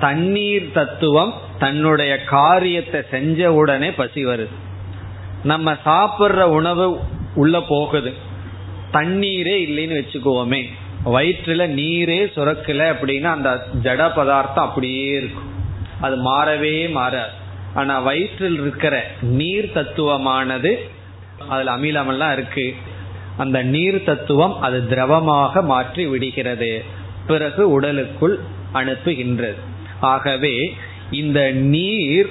தண்ணீர் 0.00 0.72
தத்துவம் 0.72 1.34
தன்னுடைய 1.58 2.24
காரியத்தை 2.24 3.00
செஞ்ச 3.10 3.52
உடனே 3.52 3.92
பசி 3.92 4.26
வருது. 4.26 4.54
நம்ம 5.44 5.72
சாப்பிட்ற 5.72 6.42
உணவு 6.42 7.00
உள்ள 7.34 7.60
போகுது. 7.60 8.12
தண்ணீரே 8.92 9.56
இல்லைன்னு 9.68 10.02
வச்சுக்குவோமே. 10.02 10.64
வயிற்றுல 11.04 11.66
நீரே 11.68 12.26
சுரக்கல 12.36 12.94
அப்படின்னா 12.94 13.22
அந்த 13.22 13.66
ஜட 13.82 14.14
பதார்த்தம் 14.14 14.64
அப்படியே 14.64 15.08
இருக்கும். 15.08 15.50
அது 16.00 16.16
மாறவே 16.16 16.90
மாறாது. 16.90 17.40
ஆனா 17.74 18.00
வயிற்றில் 18.00 18.60
இருக்கிற 18.60 19.06
நீர் 19.22 19.70
தத்துவமானது 19.74 20.76
அதுல 21.48 21.76
அமிலமெல்லாம் 21.76 22.32
இருக்கு. 22.32 22.74
அந்த 23.36 23.62
நீர் 23.62 24.04
தத்துவம் 24.04 24.60
அது 24.60 24.86
திரவமாக 24.86 25.62
மாற்றி 25.62 26.06
விடுகிறது. 26.06 26.84
பிறகு 27.26 27.70
உடலுக்குள் 27.70 28.38
அனுப்புகின்றது. 28.74 29.56
ஆகவே 30.02 30.74
இந்த 31.10 31.50
நீர் 31.50 32.30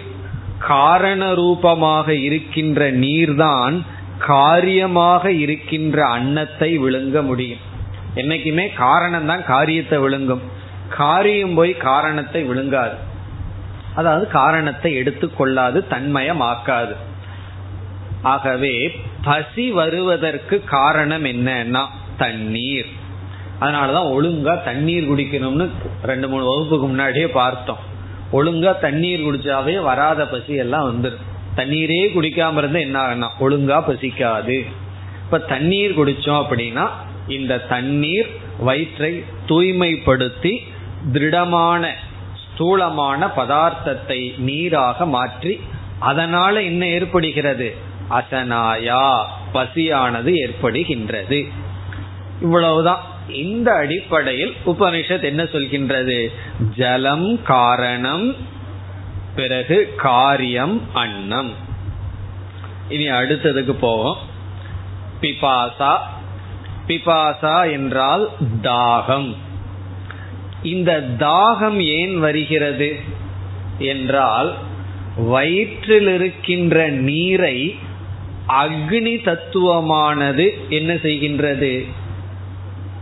காரண 0.60 1.34
ரூபமாக 1.34 2.14
இருக்கின்ற 2.14 2.92
நீர்தான் 2.92 3.82
காரியமாக 4.18 5.32
இருக்கின்ற 5.32 6.06
அன்னத்தை 6.06 6.80
விழுங்க 6.80 7.26
முடியும். 7.26 7.60
என்னைக்குமே 8.16 8.74
காரணம் 8.76 9.26
தான் 9.26 9.44
காரியத்தை 9.46 10.00
விழுங்கும். 10.00 10.42
காரியம் 10.90 11.54
போய் 11.54 11.74
காரணத்தை 11.78 12.44
விழுங்காது. 12.44 12.98
அதாவது 13.96 14.28
காரணத்தை 14.28 14.92
எடுத்துக்கொள்ளாது 14.98 15.80
தன்மயமாக்காது. 15.90 16.96
ஆகவே 18.22 18.76
பசி 19.24 19.72
வருவதற்கு 19.72 20.64
காரணம் 20.64 21.26
என்னன்னா 21.26 21.84
தண்ணீர். 22.18 22.92
அதனாலதான் 23.62 24.12
ஒழுங்கா 24.18 24.64
தண்ணீர் 24.64 25.10
குடிக்கணும்னு 25.10 25.70
ரெண்டு 26.04 26.30
மூணு 26.30 26.46
வகுப்புக்கு 26.46 26.86
முன்னாடியே 26.86 27.28
பார்த்தோம். 27.28 27.82
ஒழுங்கா 28.34 28.80
தண்ணீர் 28.80 29.20
குடிச்சாவே 29.20 29.82
வராத 29.82 30.28
பசி 30.28 30.54
எல்லாம் 30.54 30.88
வந்துடும் 30.92 31.28
தண்ணீரே 31.56 32.04
குடிக்காம 32.16 32.58
இருந்தா 32.58 32.80
என்ன 32.80 33.00
ஆகுனா 33.00 33.30
ஒழுங்கா 33.40 33.78
பசிக்காது. 33.88 34.66
இப்ப 35.24 35.40
தண்ணீர் 35.40 35.98
குடிச்சோம் 36.00 36.42
அப்படின்னா 36.44 36.90
இந்த 37.28 37.58
தண்ணீர் 37.58 38.30
வயிற்றை 38.60 39.24
தூய்மைப்படுத்தி 39.48 40.54
திருடமான 41.14 41.92
ஸ்தூலமான 42.44 43.28
பதார்த்தத்தை 43.28 44.20
நீராக 44.38 45.06
மாற்றி 45.06 45.60
அதனால 46.00 46.62
என்ன 46.62 46.86
ஏற்படுகிறது? 46.88 47.76
அசனாயா 48.10 49.06
பசியானது 49.54 50.32
ஏற்படுகின்றது. 50.46 51.40
இவ்வளவுதான். 52.42 53.02
இந்த 53.30 53.74
அடிப்படையில் 53.74 54.54
உபனிஷத் 54.66 55.24
என்ன 55.24 55.44
சொல்கின்றது? 55.44 56.28
ஜலம் 56.76 57.42
காரணம் 57.44 58.36
பிறகு 59.36 59.94
காரியம் 59.98 60.82
அன்னம். 60.94 61.54
இனி 62.90 63.10
அடுத்ததுக்கு 63.10 63.72
போவோம். 63.72 64.18
பிபாசா. 65.22 65.98
பிபாசா 66.88 67.72
என்றால் 67.72 68.30
தாகம். 68.62 69.36
இந்த 70.64 71.10
தாகம் 71.20 71.78
ஏன் 71.78 72.20
வருகிறது 72.20 73.00
என்றால் 73.78 74.54
வயிற்றில் 75.18 76.08
இருக்கின்ற 76.08 76.90
நீரை 76.90 77.76
அக்னி 78.48 79.22
தத்துவமானது 79.24 80.50
என்ன 80.70 80.94
செய்கின்றது? 80.94 81.88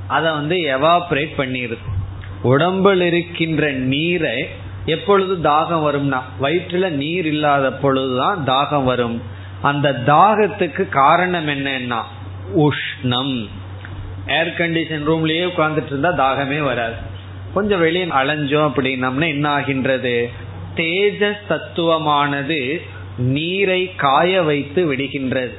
அதை 0.10 0.32
வந்து 0.32 0.56
எவாப்ரேட் 0.56 1.32
பண்ணிடுது 1.38 1.78
உடம்பில் 2.42 3.02
இருக்கின்ற 3.02 3.72
நீரை 3.72 4.48
எப்பொழுது 4.86 5.50
தாகம் 5.50 5.86
வரும்னா 5.88 6.22
வயிற்றுல 6.42 6.90
நீர் 6.90 7.26
இல்லாத 7.26 7.72
பொழுதுதான் 7.72 8.44
தாகம் 8.46 8.84
வரும். 8.84 9.22
அந்த 9.62 10.02
தாகத்துக்கு 10.06 10.90
காரணம் 10.90 11.48
என்னன்னா 11.48 12.02
உஷ்ணம். 12.58 13.48
ஏர் 14.28 14.48
கண்டிஷன் 14.48 15.10
ரூம்லயே 15.10 15.50
உட்கார்ந்துட்டு 15.50 15.86
இருந்தா 15.86 16.12
தாகமே 16.12 16.60
வராது. 16.64 16.96
கொஞ்சம் 17.54 17.80
வெளியே 17.80 18.06
அலைஞ்சோம் 18.06 18.72
அப்படின்னம்னா 18.72 19.28
என்ன 19.28 19.50
ஆகின்றது? 19.50 20.30
தேஜஸ் 20.76 21.42
தத்துவமானது 21.50 22.82
நீரை 23.18 23.96
காய 23.96 24.42
வைத்து 24.42 24.94
விடுகின்றது. 24.94 25.54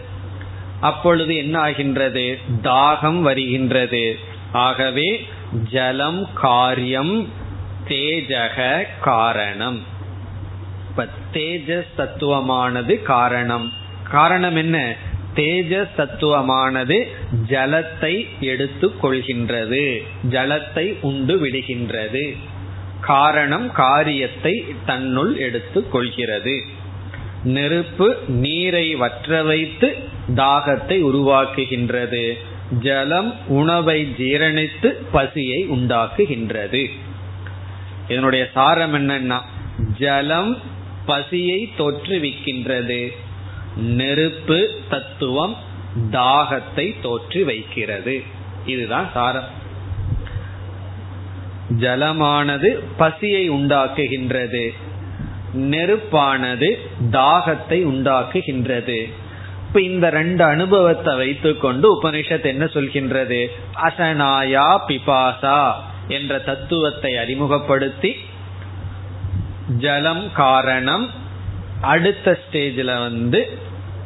அப்பொழுது 0.80 1.36
என்ன 1.36 1.58
ஆகின்றது? 1.58 2.38
தாகம் 2.62 3.20
வருகின்றது. 3.20 4.18
ஆகவே 4.52 5.28
ஜலம் 5.70 6.28
காரியம் 6.34 7.28
தேஜக 7.88 8.86
காரணம். 9.00 9.82
இப்ப 10.90 11.08
தேஜஸ் 11.32 11.86
தத்துவமானது 11.98 13.02
காரணம். 13.02 13.72
காரணம் 14.10 14.56
என்ன? 14.56 14.94
தேஜஸ் 15.34 15.88
தத்துவமானது 15.96 17.06
ஜலத்தை 17.48 18.26
எடுத்து 18.40 18.92
கொள்கின்றது. 19.02 20.02
ஜலத்தை 20.30 20.94
உண்டு 21.00 21.46
விடுகின்றது. 21.46 22.36
காரணம் 23.00 23.72
காரியத்தை 23.72 24.64
தன்னுள் 24.86 25.36
எடுத்து 25.36 25.88
கொள்கிறது. 25.88 26.62
நெருப்பு 27.44 28.18
நீரை 28.26 28.94
வற்ற 28.94 29.42
வைத்து 29.42 29.96
தாகத்தை 30.34 31.02
உருவாக்குகின்றது. 31.02 32.36
ஜலம் 32.78 33.48
உணவை 33.48 34.14
ஜீரணித்து 34.18 34.94
பசியை 35.12 35.68
உண்டாக்குகின்றது. 35.68 36.90
இதனுடைய 38.08 38.48
சாரம் 38.54 38.94
என்னன்னா 38.94 39.38
ஜலம் 39.98 40.58
பசியை 41.06 41.72
தோற்றுவிக்கின்றது. 41.78 43.08
நெருப்பு 43.76 44.70
தத்துவம் 44.90 45.56
தாகத்தை 46.10 47.00
தோற்று 47.02 47.44
வைக்கிறது 47.44 48.22
இதுதான் 48.66 49.10
சாரம். 49.14 49.48
ஜலமானது 51.78 52.82
பசியை 52.96 53.50
உண்டாக்குகின்றது. 53.50 54.74
நெருப்பானது 55.54 56.76
தாகத்தை 57.10 57.84
உண்டாக்குகின்றது. 57.84 59.12
இப்ப 59.70 59.82
இந்த 59.82 60.10
ரெண்டு 60.10 60.44
அனுபவத்தை 60.44 61.16
வைத்துக்கொண்டு 61.16 62.02
உபனிஷத் 62.02 62.44
என்ன 62.44 62.64
சொல்கின்றது? 62.64 63.46
அசனாயா 63.82 64.78
பிபாசா 64.88 65.72
என்ற 66.08 66.38
தத்துவத்தை 66.38 67.16
அறிமுகப்படுத்தி 67.16 68.16
ஜலம் 69.78 70.32
காரணம் 70.32 71.10
அடுத்த 71.80 72.38
ஸ்டேஜில் 72.42 72.98
வந்து 72.98 73.58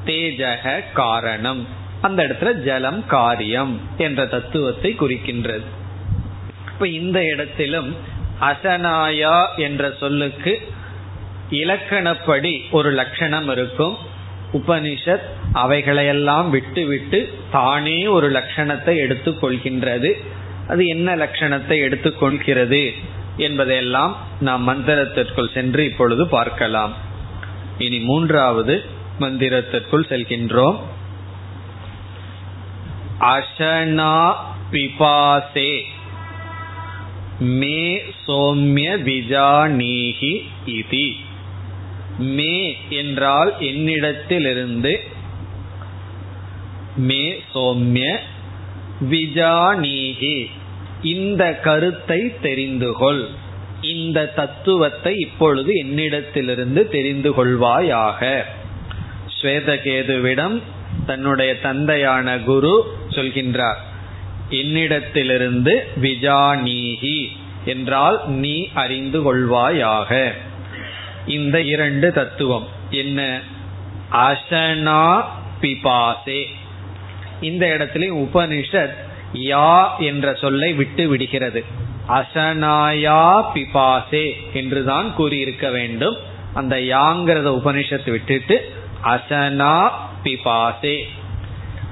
தேஜக 0.04 0.84
காரணம். 0.92 1.68
அந்த 2.00 2.22
இடத்துல 2.24 2.52
ஜலம் 2.52 3.06
காரியம் 3.06 3.80
என்ற 3.96 4.26
தத்துவத்தை 4.26 4.96
குறிக்கின்றது. 5.00 5.64
இப்ப 6.72 6.88
இந்த 6.88 7.24
இடத்திலும் 7.24 7.96
அசனாயா 8.40 9.46
என்ற 9.56 9.92
சொல்லுக்கு 10.00 10.68
இலக்கணப்படி 11.50 12.70
ஒரு 12.70 12.90
லட்சணம் 12.90 13.48
இருக்கும். 13.48 14.12
உபனிஷத் 14.54 15.26
அவைகளையெல்லாம் 15.52 16.50
விட்டு 16.50 16.86
விட்டு 16.86 17.18
தானே 17.50 18.06
ஒரு 18.06 18.30
லட்சணத்தை 18.30 18.94
எடுத்துக்கொள்கின்றது. 19.06 20.12
அது 20.68 20.86
என்ன 20.86 21.16
லட்சணத்தை 21.16 21.76
எடுத்துக்கொள்கிறது 21.86 22.94
என்பதையெல்லாம் 23.36 24.12
நாம் 24.40 24.68
மந்திரத்திற்குள் 24.68 25.54
சென்று 25.54 25.84
இப்பொழுது 25.84 26.28
பார்க்கலாம். 26.28 26.92
இனி 27.78 27.98
மூன்றாவது 28.00 28.84
மந்திரத்திற்குள் 29.20 30.08
செல்கின்றோம். 30.10 30.78
அசனா 33.20 34.34
பிபாசே 34.72 35.72
மே 37.38 38.02
சோம்ய 38.26 38.90
விஜானீகி 39.08 40.34
இதி. 40.66 41.06
மே 42.18 42.76
என்றால் 42.88 43.54
என்னிடத்திலிருந்து 43.60 44.96
மே 46.96 47.42
சோம்ய 47.54 48.16
விஜானீகி. 49.00 50.50
இந்த 51.02 51.58
கருத்தை 51.58 52.40
தெரிந்து 52.40 52.92
கொள். 52.92 53.28
இந்த 53.80 54.26
தத்துவத்தை 54.26 55.16
இப்பொழுது 55.16 55.84
என்னிடத்திலிருந்து 55.84 56.88
தெரிந்து 56.88 57.30
கொள்வாயாக. 57.30 58.42
ஸ்வேதகேதுவிடம் 59.40 60.62
தன்னுடைய 61.06 61.60
தந்தையான 61.60 62.38
குரு 62.38 62.96
சொல்கின்றார் 63.08 63.76
என்னிடத்திலிருந்து 64.50 65.74
விஜானீகி 66.00 67.28
என்றால் 67.64 68.28
நீ 68.28 68.68
அறிந்து 68.74 69.20
கொள்வாயாக. 69.20 70.32
இந்த 71.26 71.60
இரண்டு 71.60 72.12
தத்துவம். 72.12 72.66
என்ன? 72.90 73.40
அசனா 74.12 75.22
பிபாசே. 75.60 76.44
இந்த 77.40 77.72
இடத்திலே 77.72 78.08
உபனிஷத் 78.08 78.94
யா 79.32 79.88
என்ற 79.98 80.34
சொல்லை 80.34 80.72
விட்டு 80.72 81.08
விடுகிறது. 81.08 81.64
அசனாயா 82.08 83.44
பிபாசே 83.54 84.32
என்றுதான் 84.52 85.14
கூறியிருக்க 85.18 85.70
வேண்டும். 85.70 86.16
அந்த 86.54 86.76
யாங்கிறத 86.76 87.60
உபனிஷத்து 87.60 88.10
விட்டுட்டு 88.10 88.72
அசனா 89.04 89.90
பிபாசே. 90.24 91.02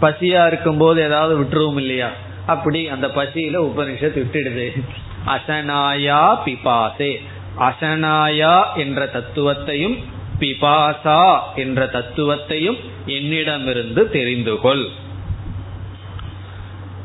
பசியா 0.01 0.47
இருக்கும்போது 0.47 1.03
ஏதாவது 1.03 1.41
விட்டுருவோம் 1.41 1.77
இல்லையா? 1.77 2.11
அப்படி 2.47 2.89
அந்த 2.89 3.07
பசியில 3.07 3.73
உபனிஷத் 3.73 4.19
விட்டுடுது. 4.19 4.85
அசனாயா 5.27 6.39
பிபாசே. 6.45 7.23
அசனாயா 7.59 8.77
என்ற 8.77 9.07
தத்துவத்தையும் 9.07 10.05
பிபாசா 10.39 11.41
என்ற 11.57 11.87
தத்துவத்தையும் 11.87 12.81
என்னிடமிருந்து 13.07 14.11
தெரிந்து 14.11 14.59
கொள். 14.59 14.87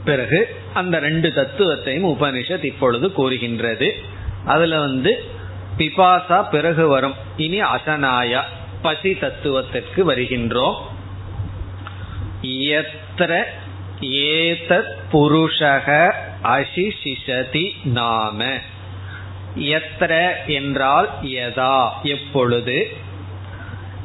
பிறகு 0.05 0.55
அந்த 0.73 0.99
ரெண்டு 0.99 1.33
தத்துவத்தையும் 1.35 2.15
உபனிஷத் 2.17 2.63
இப்பொழுது 2.63 3.13
கூறுகின்றது. 3.13 3.95
அதுல 4.45 4.79
வந்து 4.79 5.23
பிபாசா 5.77 6.49
பிறகு 6.49 6.87
வரும் 6.87 7.13
இனி 7.37 7.61
அசனாயா 7.61 8.41
பசி 8.81 9.15
தத்துவத்திற்கு 9.15 10.11
வருகின்றோம். 10.11 10.75
எத்திர 12.41 13.43
ஏதத் 14.01 14.95
புருஷக 15.11 16.13
அசிசிஷதி 16.43 17.71
நாம. 17.83 18.45
எத்திர 19.59 20.31
என்றால் 20.47 21.09
எதா? 21.21 21.89
எப்பொழுது? 22.03 22.97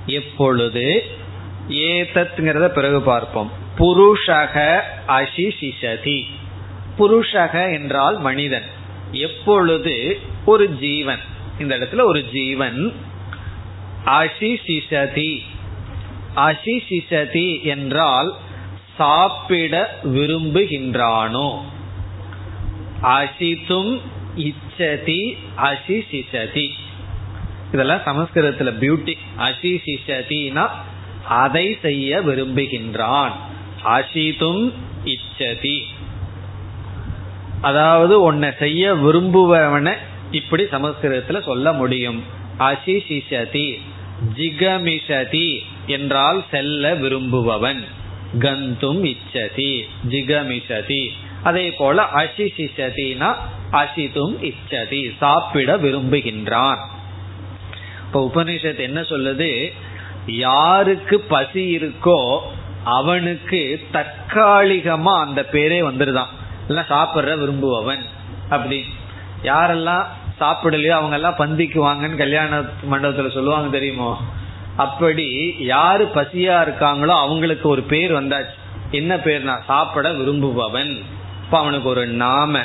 எப்பொழுது? 0.07 1.05
ஏதத்ங்கிறத 1.69 2.69
பிறகு 2.69 3.03
பார்ப்போம். 3.03 3.53
புருஷக 3.79 4.81
அசிசிஷதி 5.09 6.23
புருஷக 6.99 7.73
என்றால் 7.73 8.21
மனிதன். 8.21 8.65
எப்பொழுது? 9.13 10.21
ஒரு 10.45 10.69
ஜீவன். 10.69 11.21
இந்த 11.59 11.79
இடத்துல 11.79 12.05
ஒரு 12.05 12.25
ஜீவன். 12.33 12.93
அசிசிஷதி 14.05 15.39
அசிசிஷதி 16.37 17.63
என்றால் 17.63 18.35
சாப்பிட 18.97 19.99
விரும்புகின்றானோ? 20.05 21.61
அசித்தும் 23.03 24.01
இச்சதி 24.37 25.37
அசிசிஷதி 25.57 26.69
இதெல்லாம் 27.73 27.99
சமஸ்கிருதத்துல 27.99 28.73
பியூட்டி 28.81 29.15
அசிசிஷதினா 29.39 30.69
அதை 31.29 31.79
செய்ய 31.83 32.21
விரும்புகின்றான். 32.21 33.31
அசிதும் 33.85 34.73
இச்சதி. 35.05 35.83
அதாவது 37.61 38.23
உன்னை 38.23 38.51
செய்ய 38.59 38.95
விரும்புவவனை 38.95 39.95
இப்படி 40.31 40.63
சமஸ்கிருதத்துல 40.63 41.43
சொல்ல 41.43 41.73
முடியும். 41.73 42.23
அசிசிஷதி 42.59 43.79
ஜிகமிஷதி 44.37 45.59
என்றால் 45.87 46.45
செல்ல 46.51 46.95
விரும்புபவன். 46.95 47.85
கந்தும் 48.39 49.15
இச்சதி 49.15 49.83
ஜிகமிஷதி. 50.09 51.09
அதே 51.43 51.73
போல 51.73 52.03
அசிசிசதினா 52.03 53.35
அசிதும் 53.73 54.53
இச்சதி 54.53 55.17
சாப்பிட 55.17 55.77
விரும்புகின்றான். 55.77 56.79
இப்ப 58.07 58.31
உபனிஷத் 58.35 58.79
என்ன 58.79 59.01
சொல்லுது? 59.01 59.73
யாருக்கு 60.27 61.21
பசி 61.21 61.77
இருக்கோ 61.77 62.41
அவனுக்கு 62.85 63.87
தற்காலிகமா 63.93 65.21
அந்த 65.21 65.47
பேரே 65.53 65.85
வந்துருதான். 65.85 66.27
இல்ல 66.69 66.85
சாப்பிடுற 66.89 67.39
விரும்புபவன் 67.39 68.03
அப்படி. 68.49 68.85
யாரெல்லாம் 69.43 70.07
சாப்பிடலையோ 70.41 70.89
அவங்க 70.89 71.15
எல்லாம் 71.15 71.37
பந்திக்கு 71.39 71.89
வாங்கன்னு 71.89 72.17
கல்யாண 72.17 72.61
மண்டபத்துல 72.91 73.33
சொல்லுவாங்க 73.33 73.69
தெரியுமோ? 73.69 74.21
அப்படி 74.77 75.55
யாரு 75.59 76.11
பசியா 76.15 76.65
இருக்காங்களோ 76.67 77.19
அவங்களுக்கு 77.19 77.69
ஒரு 77.69 77.83
பேர் 77.83 78.13
வந்தாச்சு. 78.13 78.55
என்ன 78.91 79.17
பேர்னா? 79.17 79.65
சாப்பிட 79.67 80.13
விரும்புபவன். 80.13 81.03
இப்ப 81.53 81.65
அவனுக்கு 81.65 81.89
ஒரு 81.89 82.07
நாம. 82.07 82.61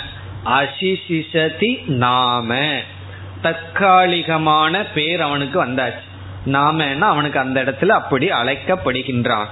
அசிசிசதி 0.45 1.87
நாம. 1.87 2.69
தற்காலிகமான 3.41 4.85
பேர் 4.93 5.21
அவனுக்கு 5.21 5.65
வந்தாச்சு. 5.65 6.03
நாமன்னா 6.45 6.99
அவனுக்கு 6.99 7.39
அந்த 7.39 7.63
இடத்துல 7.63 7.87
அப்படி 7.87 8.29
அழைக்கப்படுகின்றான். 8.29 9.45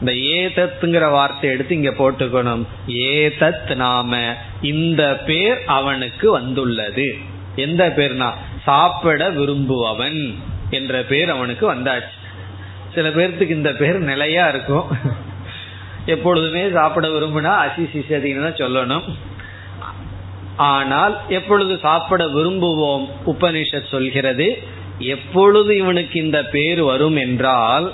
இந்த 0.00 0.12
ஏதத்துங்கிற 0.12 1.10
வார்த்தை 1.10 1.50
எடுத்து 1.50 1.74
இங்க 1.74 1.90
போட்டுக்கணும். 1.90 2.66
ஏதத் 2.86 3.74
நாம. 3.74 4.34
இந்த 4.62 5.22
பேர் 5.26 5.62
அவனுக்கு 5.66 6.30
வந்துள்ளது. 6.30 7.16
எந்த 7.56 7.88
பேர்னா? 7.96 8.30
சாப்பிட 8.64 9.30
விரும்புவவன் 9.30 10.38
என்ற 10.70 11.02
பேர் 11.02 11.30
அவனுக்கு 11.30 11.74
வந்தாச்சு. 11.74 12.18
சில 12.94 13.08
பேர்த்துக்கு 13.08 13.50
இந்த 13.50 13.72
பேர் 13.72 13.98
நிலையா 13.98 14.48
இருக்கும். 14.48 14.86
எப்பொழுதுமே 16.06 16.70
சாப்பிட 16.72 17.08
விரும்பினா 17.08 17.54
அசி 17.66 17.88
சிசதின்னு 17.92 18.42
தான் 18.42 18.68
சொல்லணும். 18.68 19.02
ஆனால் 20.56 21.20
எப்பொழுது 21.28 21.78
சாப்பிட 21.82 22.24
விரும்புவோம் 22.24 23.08
உபனிஷத் 23.26 23.88
சொல்கிறது 23.88 24.62
எப்பொழுது 24.98 25.76
இவனுக்கு 25.76 26.20
இந்த 26.22 26.44
பேர் 26.44 26.82
வரும் 26.82 27.16
என்றால் 27.16 27.92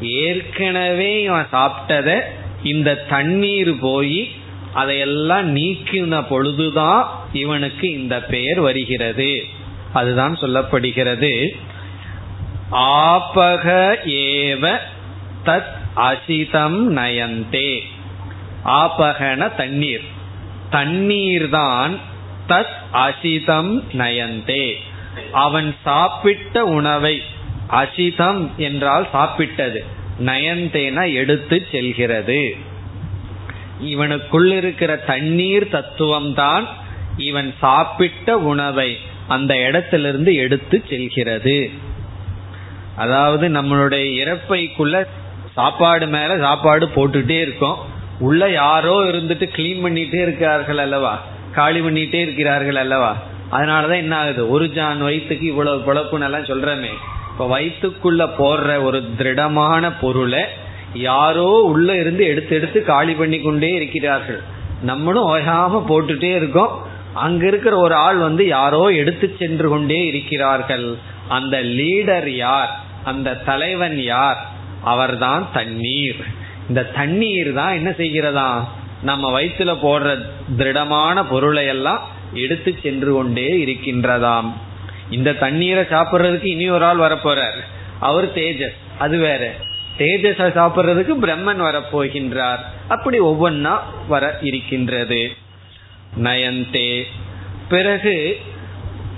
ஏற்கனவே 0.00 1.22
இவன் 1.22 1.46
சாப்பிட்டத 1.52 2.20
இந்த 2.62 2.94
தண்ணீர் 2.94 3.78
போய் 3.78 4.30
அதையெல்லாம் 4.72 5.56
நீக்கின 5.56 6.24
பொழுதுதான் 6.28 7.10
இவனுக்கு 7.32 7.92
இந்த 7.92 8.22
பெயர் 8.22 8.60
வருகிறது. 8.60 9.42
அதுதான் 9.92 10.38
சொல்லப்படுகிறது. 10.40 11.48
ஆபக 12.70 13.96
ஏவ 14.04 14.78
தத் 15.44 15.82
அசிதம் 15.96 16.90
நயந்தே. 16.90 17.80
ஆபகன 18.64 19.54
தண்ணீர். 19.54 20.04
தண்ணீர் 20.70 21.48
தான் 21.48 21.98
தத் 22.48 22.74
அசிதம் 22.92 23.82
நயந்தே. 23.92 24.72
அவன் 25.32 25.74
சாப்பிட்ட 25.84 26.64
உணவை 26.64 27.22
அசிதம் 27.70 28.54
என்றால் 28.56 29.08
சாப்பிட்டது. 29.12 29.84
நயந்தேன 30.20 31.14
எடுத்து 31.14 31.66
செல்கிறது. 31.72 32.56
இவனுக்குள் 33.80 34.50
இருக்கிற 34.50 34.96
தண்ணீர் 34.96 35.68
தத்துவம் 35.68 36.34
தான் 36.34 36.68
இவன் 37.16 37.54
சாப்பிட்ட 37.60 38.38
உணவை 38.38 38.98
அந்த 39.28 39.56
இடத்திலிருந்து 39.56 40.34
எடுத்து 40.34 40.84
செல்கிறது. 40.88 41.70
அதாவது 42.96 43.48
நம்மளுடைய 43.48 44.12
இறப்பைக்குள்ள 44.12 45.06
சாப்பாடு 45.54 46.06
மேல 46.06 46.38
சாப்பாடு 46.38 46.86
போட்டுட்டே 46.86 47.40
இருக்கோம். 47.40 47.78
உள்ள 48.18 48.50
யாரோ 48.50 49.00
இருந்துட்டு 49.00 49.48
கிளீன் 49.56 49.82
பண்ணிட்டே 49.84 50.22
இருக்கிறார்கள் 50.22 50.78
அல்லவா? 50.78 51.22
காலி 51.52 51.80
பண்ணிட்டே 51.80 52.14
இருக்கிறார்கள் 52.14 52.76
அல்லவா? 52.76 53.16
அதனாலதான் 53.52 53.96
என்ன 53.96 54.16
ஆகுது? 54.16 54.50
ஒரு 54.50 54.68
ஜான் 54.68 55.02
வயிற்றுக்கு 55.02 55.46
இவ்வளவு 55.46 55.94
பிழப்புன்னு 55.94 56.22
எல்லாம் 56.22 56.44
சொல்றமே. 56.44 56.90
இப்ப 57.32 57.58
வயிற்றுக்குள்ள 57.58 58.30
போடுற 58.38 58.82
ஒரு 58.82 59.04
திருடமான 59.18 59.92
பொருளை 60.00 60.42
யாரோ 60.94 61.62
உள்ள 61.62 61.94
இருந்து 61.94 62.24
எடுத்து 62.24 62.56
எடுத்து 62.56 62.84
காலி 62.84 63.14
பண்ணி 63.14 63.40
கொண்டே 63.40 63.70
இருக்கிறார்கள். 63.70 64.40
நம்மளும் 64.82 65.36
ஓயாம 65.36 65.84
போட்டுட்டே 65.88 66.34
இருக்கோம். 66.34 66.86
அங்க 67.14 67.46
இருக்கிற 67.46 67.76
ஒரு 67.76 67.94
ஆள் 67.94 68.16
வந்து 68.16 68.46
யாரோ 68.46 68.86
எடுத்து 68.86 69.36
சென்று 69.38 69.68
கொண்டே 69.68 70.06
இருக்கிறார்கள். 70.06 70.94
அந்த 71.28 71.62
லீடர் 71.62 72.28
யார்? 72.28 72.80
அந்த 73.04 73.34
தலைவன் 73.34 74.02
யார்? 74.02 74.52
அவர்தான் 74.84 75.48
தண்ணீர். 75.52 76.24
இந்த 76.68 76.84
தண்ணீர் 76.84 77.52
தான் 77.52 77.74
என்ன 77.74 77.90
செய்கிறதா? 77.90 78.68
நம்ம 79.02 79.40
வயிற்றுல 79.40 79.78
போடுற 79.82 80.18
திருடமான 80.56 81.28
பொருளை 81.28 81.66
எல்லாம் 81.66 82.08
எடுத்து 82.32 82.78
சென்று 82.82 83.12
கொண்டே 83.12 83.52
இருக்கின்றதாம். 83.64 84.52
இந்த 85.10 85.32
தண்ணீரை 85.32 85.84
சாப்பிட்றதுக்கு 85.84 86.44
இனி 86.44 86.70
ஒரு 86.70 86.84
ஆள் 86.84 86.98
வரப்போறார். 86.98 87.60
அவர் 88.00 88.34
தேஜஸ் 88.34 88.76
அது 88.98 89.18
வேற. 89.18 89.54
தேஜஸ 89.98 90.46
சாப்பிட்றதுக்கு 90.52 91.14
பிரம்மன் 91.22 91.60
வரப்போகின்றார். 91.60 92.58
அப்படி 92.88 93.20
ஒவ்வொன்னா 93.20 93.78
வர 94.08 94.38
இருக்கின்றது. 94.42 95.30
நயந்தே. 96.22 97.02
பிறகு 97.68 98.40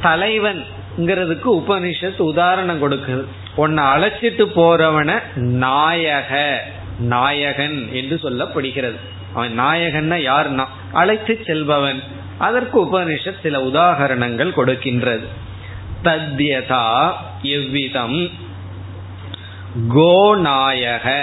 தலைவன்ங்கிறதுக்கு 0.02 1.44
உபனிஷத் 1.44 2.20
உதாரணம் 2.20 2.82
கொடுக்குது. 2.82 3.24
உன்னை 3.56 3.84
அழைச்சிட்டு 3.84 4.44
போறவன 4.56 5.22
நாயக 5.34 6.62
நாயகன் 6.98 7.88
என்று 7.92 8.20
சொல்லப்படுகிறது. 8.22 8.96
அவன் 9.34 9.60
நாயகன்னா 9.60 10.16
யாருன்னா? 10.16 10.66
அழைத்து 10.92 11.40
செல்பவன். 11.46 12.02
அதற்கு 12.38 12.84
உபனிஷத் 12.84 13.40
சில 13.42 13.58
உதாகரணங்கள் 13.58 14.52
கொடுக்கின்றது. 14.56 15.24
தத்யதா 16.04 17.12
எவ்விதம்? 17.42 18.30
கோநாயக 19.88 21.22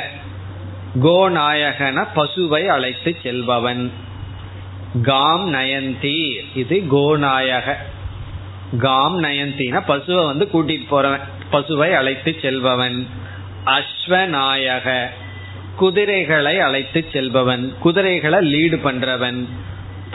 கோநாயகன 1.01 2.07
பசுவை 2.15 2.65
அழைத்து 2.65 3.15
செல்பவன். 3.23 3.91
காம் 5.03 5.53
நயந்தி. 5.53 6.38
இது 6.55 6.84
கோநாயக 6.91 7.75
காம் 8.79 9.23
நயந்தின 9.23 9.81
பசுவை 9.88 10.25
வந்து 10.25 10.49
கூட்டிட்டு 10.53 10.86
போறவன். 10.91 11.21
பசுவை 11.53 11.93
அழைத்து 11.93 12.35
செல்பவன். 12.41 13.07
அஸ்வநாயக. 13.65 15.05
குதிரைகளை 15.75 16.59
அழைத்து 16.59 17.05
செல்பவன். 17.11 17.73
குதிரைகளை 17.79 18.53
லீடு 18.53 18.79
பண்றவன். 18.83 19.45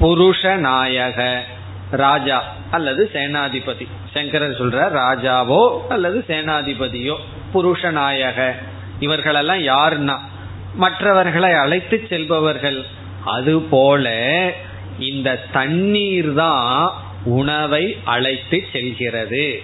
புருஷ 0.00 0.56
நாயக 0.56 1.44
ராஜா 1.90 2.54
அல்லது 2.70 3.10
சேனாதிபதி. 3.12 3.86
சங்கரர் 4.14 4.60
சொல்ற 4.60 4.98
ராஜாவோ 4.98 5.78
அல்லது 5.88 6.24
சேனாதிபதியோ. 6.28 7.16
புருஷ 7.54 7.90
நாயக 7.90 8.54
இவர்களெல்லாம் 9.00 9.58
யாருன்னா? 9.58 10.18
மற்றவர்களை 10.74 11.52
அழைத்து 11.52 12.06
செல்பவர்கள். 12.08 12.84
அதுபோல 13.24 14.08
இந்த 14.98 15.40
தண்ணீர் 15.52 16.34
தான் 16.34 16.92
உணவை 17.24 17.96
அழைத்து 18.04 18.64
செல்கிறது. 18.72 19.62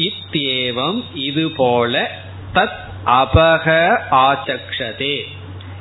இத்தேவம் 0.00 1.04
இது 1.14 1.50
போல 1.50 2.10
தத் 2.54 2.80
அபக 3.06 3.98
ஆச்சக்ஷதே 4.10 5.22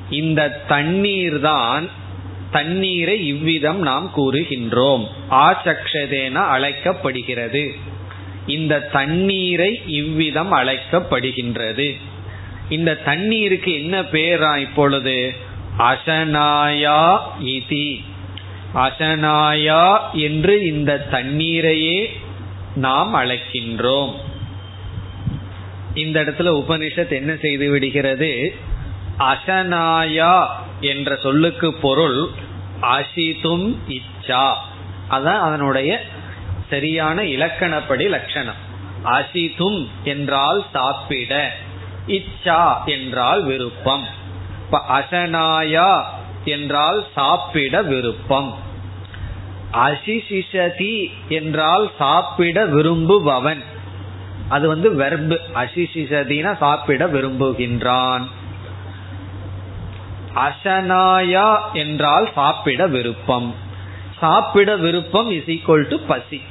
இந்த 0.10 0.50
தண்ணீர் 0.68 1.40
தான் 1.40 1.90
தண்ணீரை 2.52 3.28
இவ்விதம் 3.28 3.80
நாம் 3.80 4.12
கூறுகின்றோம். 4.18 5.08
ஆச்சக்ஷதேன 5.32 6.32
அழைக்கப்படுகிறது. 6.32 7.76
இந்த 8.48 8.80
தண்ணீரை 8.80 9.82
இவ்விதம் 9.86 10.54
அழைக்கப்படுகின்றது. 10.54 11.98
இந்த 12.70 12.96
தண்ணீருக்கு 13.06 13.74
என்ன 13.74 14.02
பேரா 14.02 14.58
இப்பொழுது? 14.58 15.34
அசனாயா 15.78 17.20
இதி. 17.44 18.04
அசனாயா 18.76 20.00
என்று 20.12 20.62
இந்த 20.66 20.98
தண்ணீரையே 20.98 22.10
நாம் 22.76 23.16
அழைக்கின்றோம். 23.16 24.14
இந்த 25.94 26.22
இடத்துல 26.22 26.64
உபனிஷத் 26.64 27.12
என்ன 27.12 27.36
செய்து 27.42 27.70
விடுகிறது? 27.70 28.56
அசனாயா 29.20 30.48
என்ற 30.82 31.16
சொல்லுக்கு 31.16 31.74
பொருள் 31.74 32.28
அசிதும் 32.82 33.76
இச்சா. 33.88 34.54
அதான் 35.10 35.40
அதனுடைய 35.40 36.04
சரியான 36.70 37.22
இலக்கணப்படி 37.22 38.10
லட்சணம். 38.10 38.68
அசிதும் 39.04 39.88
என்றால் 40.04 40.66
சாப்பிட 40.74 41.54
இச்சா 42.08 42.84
என்றால் 42.86 43.44
விருப்பம். 43.44 44.06
இப்ப 44.66 44.82
அசனாயா 44.90 46.04
என்றால் 46.46 47.06
சாப்பிட 47.16 47.82
விருப்பம். 47.82 48.58
அசிசிஷதி 49.74 51.12
என்றால் 51.30 51.92
சாப்பிட 51.98 52.66
விரும்புபவன். 52.66 53.64
அது 54.50 54.68
வந்து 54.68 54.92
வெர்பு 54.92 55.38
அசிசிஷதினா 55.54 56.58
சாப்பிட 56.58 57.08
விரும்புகின்றான். 57.08 58.24
அசனாயா 60.36 61.60
என்றால் 61.74 62.30
சாப்பிட 62.36 62.88
விருப்பம். 62.88 63.56
சாப்பிட 64.20 64.76
விருப்பம் 64.76 65.32
இஸ் 65.32 65.46
ஈக்வல் 65.46 65.88
டு 65.88 65.98
பசி. 66.08 66.42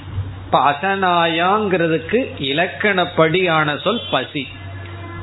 இப்ப 0.45 0.71
அசனாயாங்கிறதுக்கு 0.71 2.27
இலக்கணப்படியான 2.39 3.81
சொல் 3.81 4.01
பசி. 4.11 4.49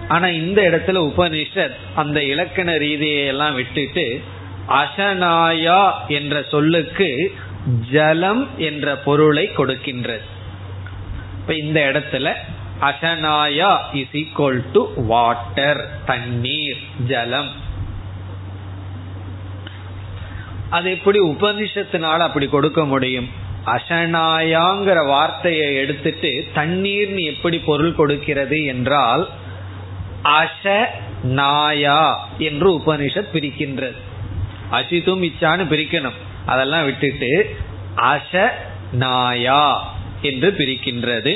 ஆனா 0.07 0.27
இந்த 0.27 0.61
இடத்துல 0.61 1.11
உபனிஷத் 1.11 1.75
அந்த 1.95 2.23
இலக்கண 2.23 2.71
ரீதியை 2.71 3.25
எல்லாம் 3.25 3.55
விட்டுட்டு 3.55 4.21
அசனாயா 4.69 5.91
என்ற 6.07 6.43
சொல்லுக்கு 6.43 7.35
ஜலம் 7.91 8.49
என்ற 8.57 8.95
பொருளை 8.95 9.49
கொடுக்கின்றது. 9.57 10.25
இப்ப 11.39 11.53
இந்த 11.53 11.79
இடத்துல 11.79 12.33
அசனாயா 12.81 13.77
இஸ் 13.93 14.13
ஈக்வல் 14.13 14.63
டு 14.71 14.93
வாட்டர் 14.95 15.89
தண்ணீர் 16.05 16.77
ஜலம். 17.07 17.51
அது 20.69 20.91
எப்படி 20.91 21.19
உபனிஷத்தினால 21.19 22.17
அப்படி 22.17 22.47
கொடுக்க 22.47 22.85
முடியும்? 22.85 23.29
அசனாயாங்கிற 23.65 25.05
வார்த்தையை 25.05 25.75
எடுத்துட்டு 25.75 26.47
தண்ணீர்னு 26.55 27.23
எப்படி 27.23 27.59
பொருள் 27.59 27.95
கொடுக்கிறது 27.95 28.65
என்றால் 28.65 29.29
அச 30.23 30.85
நாயா 31.23 32.27
என்று 32.37 32.77
உபனிஷத் 32.77 33.33
பிரிக்கின்றது. 33.33 33.97
அசிதும் 34.71 35.23
இச்சான்னு 35.23 35.65
பிரிக்கணும். 35.73 36.23
அதெல்லாம் 36.45 36.85
விட்டுட்டு 36.85 37.55
அச 37.95 38.49
நாயா 38.91 39.93
என்று 40.21 40.55
பிரிக்கின்றது. 40.57 41.35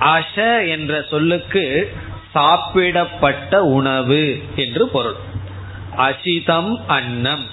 அச 0.00 0.68
என்ற 0.68 1.04
சொல்லுக்கு 1.10 1.96
சாப்பிடப்பட்ட 2.34 3.54
உணவு 3.54 4.42
என்று 4.56 4.88
பொருள். 4.88 5.16
அசிதம் 5.96 6.86
அன்னம். 6.86 7.46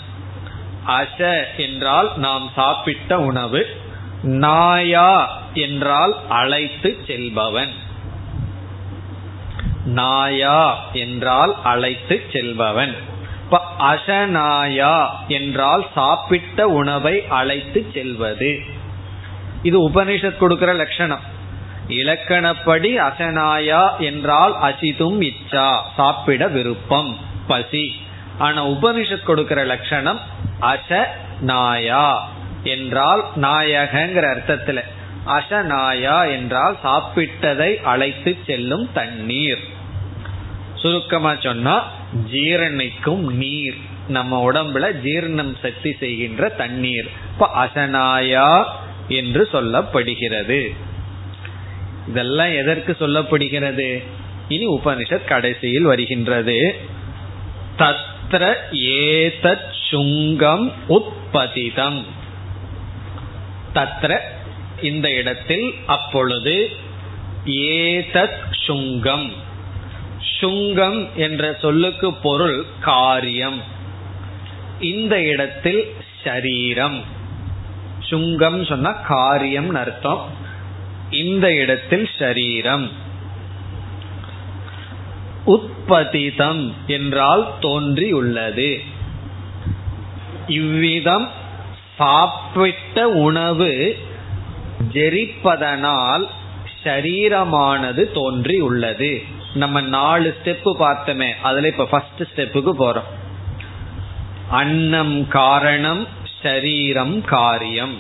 அச 0.88 1.44
என்றால் 1.58 2.12
நாம் 2.16 2.52
சாப்பிட்ட 2.56 3.20
உணவு. 3.20 3.68
நாயா 4.24 5.42
என்றால் 5.54 6.16
அழைத்து 6.30 6.98
செல்பவன். 7.08 7.72
நாயா 9.86 10.90
என்றால் 10.94 11.56
அழைத்து 11.64 12.24
செல்பவன். 12.32 12.96
அசநாயா 13.80 15.10
என்றால் 15.28 15.86
சாப்பிட்ட 15.96 16.68
உணவை 16.68 17.24
அழைத்து 17.30 17.86
செல்வது. 17.94 18.60
இது 19.64 19.90
உபனிஷத் 19.90 20.38
கொடுக்கிற 20.38 20.74
லட்சணம். 20.74 21.20
இலக்கணப்படி 21.88 22.98
அசனாயா 22.98 23.98
என்றால் 23.98 24.56
அசிதும் 24.62 25.32
இச்சா 25.32 25.78
சாப்பிட 25.96 26.48
விருப்பம் 26.48 27.18
பசி. 27.48 27.96
ஆனா 28.38 28.68
உபனிஷத் 28.68 29.24
கொடுக்கிற 29.24 29.64
லட்சணம் 29.64 30.20
அச 30.62 31.06
நாயா 31.40 32.30
என்றால் 32.64 33.24
நாயகங்கிற 33.42 34.38
அர்த்தத்துல. 34.38 34.82
அசநாயா 35.28 36.32
என்றால் 36.32 36.78
சாப்பிட்டதை 36.84 37.82
அழைத்து 37.82 38.38
செல்லும் 38.46 38.90
தண்ணீர். 38.94 39.64
சுருக்கமா 40.84 41.36
சொன்னா 41.36 41.92
ஜீரணிக்கும் 42.32 43.32
நீர். 43.32 43.78
நம்ம 44.08 44.52
உடம்புல 44.52 44.92
ஜீர்ணம் 45.04 45.56
சக்தி 45.62 45.96
செய்கின்ற 46.00 46.50
தண்ணீர். 46.50 47.10
இப்ப 47.32 47.50
அசனாயா 47.66 48.66
என்று 49.08 49.50
சொல்லப்படுகிறது. 49.52 50.76
இதெல்லாம் 52.10 52.56
எதற்கு 52.56 52.96
சொல்லப்படுகிறது? 53.00 54.04
இனி 54.48 54.68
உபனிஷத் 54.68 55.26
கடைசியில் 55.26 55.84
வருகின்றது. 55.84 56.76
தத்ர 57.78 58.56
ஏதத் 58.72 59.72
சுங்கம் 59.90 60.74
உற்பதிதம் 60.88 62.06
தத்ர 63.74 64.20
இந்த 64.82 65.12
இடத்தில் 65.12 65.74
அப்பொழுது 65.86 66.70
ஏதத் 67.46 68.44
சுங்கம். 68.52 69.43
சுங்கம் 70.40 71.08
என்ற 71.16 71.58
சொல்லுக்கு 71.62 72.14
பொருள் 72.14 72.66
காரியம். 72.80 73.62
இந்த 74.80 75.22
இடத்தில் 75.22 75.96
சரீரம். 76.24 77.04
சுங்கம் 78.00 78.66
சொன்னா 78.66 78.92
காரியம் 78.92 79.76
அர்த்தம். 79.76 80.30
இந்த 81.10 81.54
இடத்தில் 81.54 82.10
சரீரம். 82.20 82.92
உற்பதிதம் 85.46 86.74
என்றால் 86.88 87.54
தோன்றியுள்ளது. 87.60 88.84
இவ்விதம் 90.48 91.30
சாப்பிட்ட 91.98 93.08
உணவு 93.08 93.98
ஜெரிப்பதனால் 94.94 96.28
சரீரமானது 96.84 98.12
தோன்றி 98.12 98.60
உள்ளது 98.60 99.33
நம்ம 99.54 99.82
நாலு 99.82 100.36
ஸ்டெப்பு 100.44 100.72
பார்த்தோமே 100.80 101.32
அதுல 101.42 101.68
இப்ப 101.68 101.86
ஃபர்ஸ்ட் 101.86 102.22
ஸ்டெப்புக்கு 102.22 102.72
போறோம். 102.80 103.10
அன்னம் 104.50 105.28
காரணம் 105.28 106.08
சரீரம் 106.42 107.22
காரியம். 107.22 107.94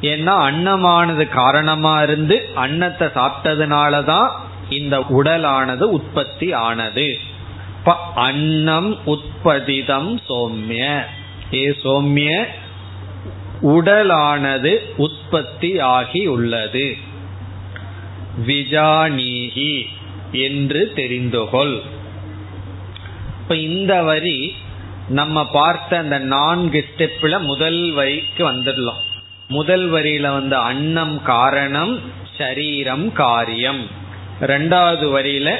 ஏன்னா 0.00 0.34
அன்னமானது 0.48 1.28
காரணமா 1.28 2.02
இருந்து 2.02 2.48
அன்னத்தை 2.54 3.08
சாப்பிட்டதுனாலதான் 3.08 4.30
இந்த 4.68 4.98
உடலானது 4.98 5.80
உற்பத்தி 5.80 6.52
ஆனது. 6.52 7.18
அன்னம் 8.14 8.98
உற்பதிதம் 9.06 10.20
சோம்ய. 10.28 11.02
ஏ 11.54 11.68
சோம்ய 11.82 12.44
உடலானது 13.62 14.78
உற்பத்தி 14.96 15.80
ஆகி 15.80 16.26
உள்ளது. 16.26 16.96
விஜானீகி 18.46 19.86
என்று 20.42 20.92
தெரிந்துகொள். 20.96 21.80
இப்ப 23.42 23.56
இந்த 23.56 24.02
வரி 24.02 24.54
நம்ம 25.08 25.50
பார்த்த 25.50 25.98
அந்த 25.98 26.18
நான்கு 26.18 26.84
ஸ்டெப்ல 26.88 27.40
முதல் 27.40 27.92
வரிக்கு 27.92 28.52
வந்துடலாம். 28.52 29.02
முதல் 29.48 29.90
வரியில 29.90 30.20
வந்த 30.20 30.58
அன்னம் 30.58 31.22
காரணம் 31.22 32.00
சரீரம் 32.38 33.12
காரியம். 33.12 33.86
ரெண்டாவது 34.40 35.06
வரியில 35.16 35.56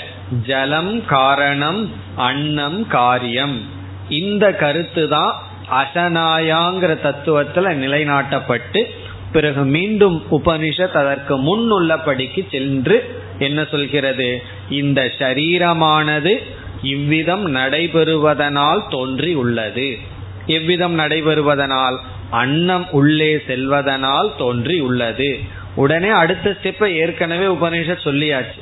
ஜலம் 0.47 1.07
காரணம் 1.07 1.93
அன்னம் 2.17 2.87
காரியம். 2.87 3.61
இந்த 4.09 4.53
கருத்து 4.53 5.09
தான் 5.09 5.35
அசனாயாங்கிற 5.71 6.93
தத்துவத்துல 7.03 7.71
நிலைநாட்டப்பட்டு 7.83 8.85
பிறகு 9.33 9.65
மீண்டும் 9.65 10.23
உபனிஷத் 10.31 10.93
அதற்கு 10.93 11.37
முன் 11.37 11.73
உள்ளபடிக்கு 11.73 12.49
சென்று 12.51 13.25
என்ன 13.39 13.65
சொல்கிறது? 13.65 14.43
இந்த 14.71 15.13
சரீரமானது 15.19 16.43
இவ்விதம் 16.83 17.55
நடைபெறுவதனால் 17.55 18.89
தோன்றி 18.89 19.35
உள்ளது. 19.35 19.99
எவ்விதம் 20.47 20.99
நடைபெறுவதனால்? 20.99 21.97
அன்னம் 22.31 22.91
உள்ளே 22.91 23.37
செல்வதனால் 23.37 24.37
தோன்றி 24.39 24.79
உள்ளது. 24.79 25.41
உடனே 25.75 26.09
அடுத்த 26.09 26.57
ஸ்டெப்பை 26.63 26.85
ஏற்கனவே 26.85 27.47
உபநிஷத் 27.47 28.05
சொல்லியாச்சு. 28.05 28.61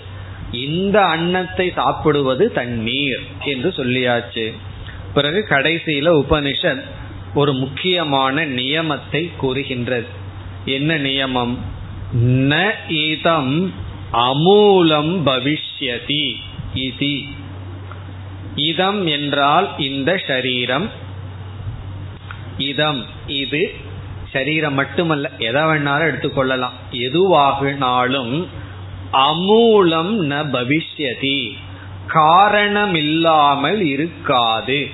இந்த 0.53 1.03
அன்னத்தை 1.03 1.73
சாப்பிடுவது 1.75 2.53
தண்ணீர் 2.53 3.23
என்று 3.45 3.69
சொல்லியாச்சு. 3.69 4.53
பிறகு 5.15 5.47
கடைசியில 5.49 6.25
உபனிஷத் 6.25 6.83
ஒரு 7.35 7.53
முக்கியமான 7.53 8.47
நியமத்தை 8.47 9.37
கூறுகின்றது. 9.37 10.07
என்ன 10.65 10.99
நியமம்? 10.99 11.57
ந 12.25 12.71
இதம் 12.89 13.75
அமூலம் 14.15 15.23
பவிஷ்யதி 15.25 16.35
இதி. 16.75 17.29
இதம் 18.55 19.07
என்றால் 19.07 19.79
இந்த 19.79 20.15
ஷரீரம். 20.15 20.89
இதம் 22.59 23.05
இது 23.27 23.75
சரீரம் 24.33 24.75
மட்டுமல்ல 24.75 25.31
எதை 25.39 25.63
வேணாலும் 25.63 26.09
எடுத்துக்கொள்ளலாம். 26.11 26.77
எதுவாகினாலும் 26.93 28.47
அமூலம் 29.13 30.17
ந 30.17 30.45
பவிஷ்யதி. 30.45 31.53
காரணமில்லாமல் 32.07 33.81
இருக்காது. 33.81 34.89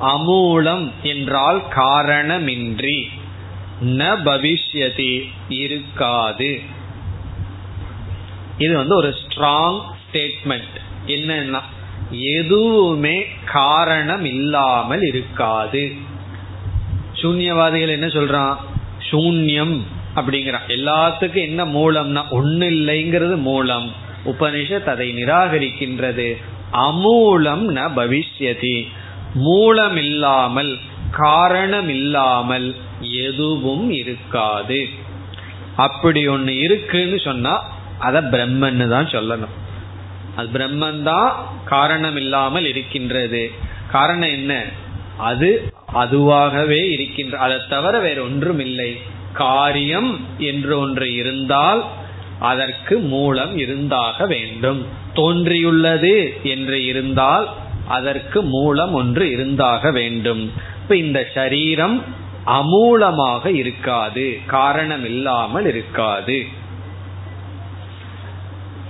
அமூலம் 0.00 0.90
என்றால் 1.02 1.62
காரணமின்றி. 1.76 3.02
ந 3.84 4.16
பவிஷ்யதி 4.24 5.28
இருக்காது. 5.48 6.80
இது 8.62 8.76
வந்து 8.76 8.96
ஒரு 8.96 9.08
ஸ்ட்ராங் 9.08 9.80
ஸ்டேட்மெண்ட் 10.02 10.80
என்னன்னா 11.06 11.60
எதுவுமே 12.10 13.24
காரணம் 13.52 14.24
இல்லாமல் 14.24 15.02
இருக்காது. 15.02 15.92
சூன்யவாதிகள் 17.14 17.88
என்ன 17.88 18.06
சொல்றான்? 18.06 18.56
சூன்யம் 19.10 19.82
அப்படிங்கிறான் 20.16 20.68
எல்லாத்துக்கும் 20.68 21.42
என்ன 21.42 21.64
மூலம்னா 21.64 22.28
ஒன்னு 22.30 22.70
இல்லைங்கிறது 22.70 23.36
மூலம். 23.36 23.92
உபனிஷத் 24.24 24.84
அதை 24.84 25.24
நிராகரிக்கின்றது. 25.24 26.36
அமூலம் 26.72 27.64
ந 27.76 27.80
பவிஷ்யதி. 27.96 28.86
மூலம் 29.34 29.96
இல்லாமல் 29.96 30.78
காரணம் 31.10 31.88
இல்லாமல் 31.88 32.74
எதுவும் 33.00 33.90
இருக்காது. 33.90 34.88
அப்படி 35.76 36.26
ஒன்று 36.26 36.56
இருக்குன்னு 36.56 37.18
சொன்னா 37.18 37.71
அத 38.02 38.20
பிரம்மன்னு 38.32 38.86
தான் 38.88 39.12
சொல்லணும். 39.14 39.54
அது 40.36 40.48
பிரம்மன் 40.52 41.02
தான் 41.02 41.30
காரணம் 41.64 42.16
இல்லாமல் 42.16 42.66
இருக்கின்றது. 42.66 43.42
காரணம் 43.90 44.32
என்ன? 44.38 44.52
அது 45.30 45.48
அதுவாகவே 45.94 46.82
இருக்கின்ற 46.90 47.34
அதை 47.38 47.56
தவிர 47.68 47.94
வேற 47.98 48.18
ஒன்றும் 48.22 48.58
இல்லை 48.58 48.90
காரியம் 49.32 50.10
என்று 50.38 50.72
ஒன்று 50.78 51.08
இருந்தால் 51.14 51.82
அதற்கு 52.40 52.94
மூலம் 53.12 53.52
இருந்தாக 53.56 54.26
வேண்டும். 54.26 54.80
தோன்றியுள்ளது 55.14 56.14
என்று 56.42 56.78
இருந்தால் 56.84 57.46
அதற்கு 57.88 58.40
மூலம் 58.54 58.92
ஒன்று 58.94 59.24
இருந்தாக 59.30 59.90
வேண்டும். 59.90 60.42
இப்ப 60.82 60.96
இந்த 60.96 61.20
சரீரம் 61.34 61.96
அமூலமாக 62.46 63.44
இருக்காது 63.54 64.26
காரணம் 64.46 65.04
இல்லாமல் 65.04 65.66
இருக்காது. 65.66 66.38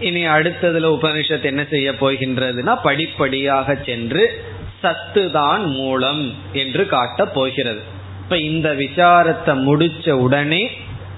இனி 0.03 0.27
அடுத்ததுல 0.27 0.89
உபனிஷத் 0.97 1.45
என்ன 1.45 1.65
செய்ய 1.65 1.91
போகின்றதுன்னா 1.93 2.77
படிப்படியாக 2.83 3.75
சென்று 3.87 4.45
சத்து 4.81 5.31
தான் 5.31 5.65
மூலம் 5.65 6.35
என்று 6.53 6.87
காட்டப் 6.87 7.35
போகிறது. 7.35 7.81
இப்ப 8.23 8.39
இந்த 8.39 8.75
விசாரத்தை 8.75 9.55
முடிச்ச 9.67 10.11
உடனே 10.11 10.71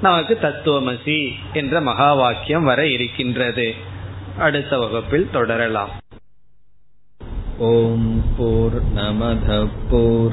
நமக்கு 0.03 0.39
தத்துவமசி 0.43 1.33
என்ற 1.53 1.81
மகா 1.81 2.15
வாக்கியம் 2.15 2.65
வர 2.65 2.87
இருக்கின்றது. 2.87 3.75
அடுத்த 4.39 4.79
வகுப்பில் 4.79 5.29
தொடரலாம். 5.33 5.91
ஓம் 7.59 8.23
போர் 8.37 8.83
நமத 8.97 9.69
போர் 9.91 10.33